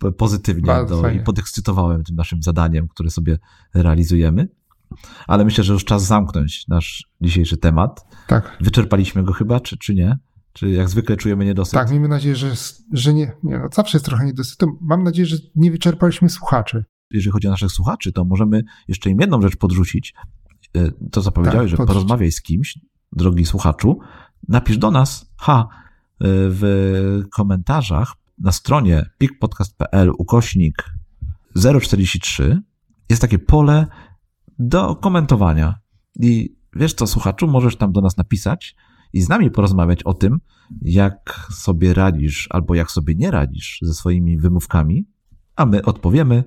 [0.05, 3.39] e, pozytywnie do, i podekscytowałem tym naszym zadaniem, które sobie
[3.75, 4.49] realizujemy.
[5.27, 8.05] Ale myślę, że już czas zamknąć nasz dzisiejszy temat.
[8.27, 10.19] Tak, Wyczerpaliśmy go chyba, czy, czy nie?
[10.53, 11.75] Czy jak zwykle czujemy niedosyt?
[11.75, 12.53] tak, miejmy nadzieję, że,
[12.93, 14.59] że nie, nie no, zawsze jest trochę niedosyt.
[14.81, 16.85] Mam nadzieję, że nie wyczerpaliśmy słuchaczy.
[17.11, 20.15] Jeżeli chodzi o naszych słuchaczy, to możemy jeszcze im jedną rzecz podrzucić.
[20.77, 22.79] E, To, co powiedziałeś, że porozmawiaj z kimś,
[23.13, 23.99] drogi słuchaczu,
[24.49, 25.75] napisz do nas, ha, e,
[26.21, 30.85] w komentarzach na stronie pikpodcast.pl ukośnik
[31.83, 32.63] 043
[33.11, 33.87] jest takie pole
[34.59, 35.79] do komentowania.
[36.21, 38.77] I wiesz co, słuchaczu, możesz tam do nas napisać
[39.13, 40.39] i z nami porozmawiać o tym,
[40.83, 45.07] jak sobie radzisz albo jak sobie nie radzisz ze swoimi wymówkami,
[45.57, 46.45] a my odpowiemy.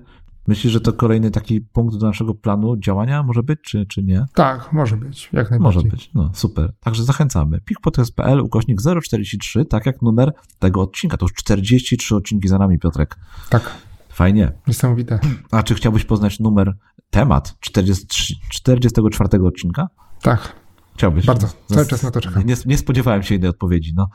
[0.48, 4.24] Myślisz, że to kolejny taki punkt do naszego planu działania może być, czy, czy nie?
[4.34, 5.90] Tak, może być, jak Może najbardziej.
[5.90, 6.72] być, no super.
[6.80, 7.60] Także zachęcamy.
[7.60, 11.16] pikpodcast.pl ukośnik 043, tak jak numer tego odcinka.
[11.16, 13.16] To już 43 odcinki za nami, Piotrek.
[13.50, 13.70] Tak,
[14.08, 14.52] Fajnie.
[14.66, 15.18] niesamowite.
[15.50, 16.76] A czy chciałbyś poznać numer,
[17.12, 19.88] temat 43, 44 odcinka?
[20.22, 20.62] Tak,
[20.94, 21.26] Chciałbyś?
[21.26, 22.46] Bardzo, cały czas na to czekam.
[22.46, 24.08] Nie, nie spodziewałem się innej odpowiedzi, no.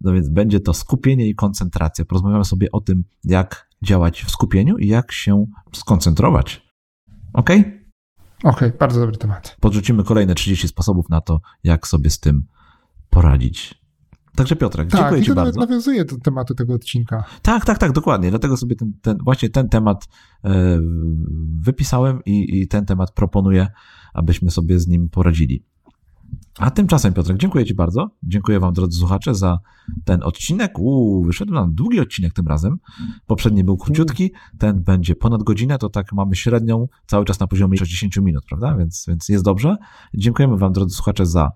[0.00, 2.04] No więc będzie to skupienie i koncentracja.
[2.04, 6.66] Porozmawiamy sobie o tym, jak działać w skupieniu i jak się skoncentrować.
[7.32, 7.50] Ok?
[8.44, 9.56] Ok, bardzo dobry temat.
[9.60, 12.46] Podrzucimy kolejne 30 sposobów na to, jak sobie z tym
[13.10, 13.85] poradzić.
[14.36, 15.60] Także Piotrek, tak, dziękuję i Ci bardzo.
[15.60, 17.24] nawiązuje do tematu tego odcinka.
[17.42, 18.30] Tak, tak, tak, dokładnie.
[18.30, 20.08] Dlatego sobie ten, ten właśnie ten temat
[20.44, 20.80] e,
[21.60, 23.68] wypisałem i, i ten temat proponuję,
[24.14, 25.64] abyśmy sobie z nim poradzili.
[26.58, 28.10] A tymczasem, Piotrek, dziękuję Ci bardzo.
[28.22, 29.58] Dziękuję Wam, drodzy słuchacze, za
[30.04, 30.78] ten odcinek.
[30.78, 32.78] Uuu, wyszedł nam długi odcinek tym razem.
[33.26, 37.78] Poprzedni był króciutki, ten będzie ponad godzinę, to tak mamy średnią cały czas na poziomie
[37.78, 38.76] 60 minut, prawda?
[38.76, 39.76] Więc, więc jest dobrze.
[40.14, 41.52] Dziękujemy Wam, drodzy słuchacze, za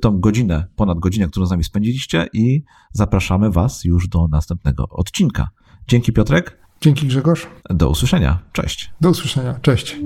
[0.00, 2.62] tą godzinę, ponad godzinę, którą z nami spędziliście i
[2.92, 5.48] zapraszamy Was już do następnego odcinka.
[5.88, 7.46] Dzięki Piotrek, Dzięki Grzegorz.
[7.70, 8.38] do usłyszenia.
[8.52, 8.90] Cześć.
[9.00, 9.54] Do usłyszenia.
[9.62, 9.96] Cześć.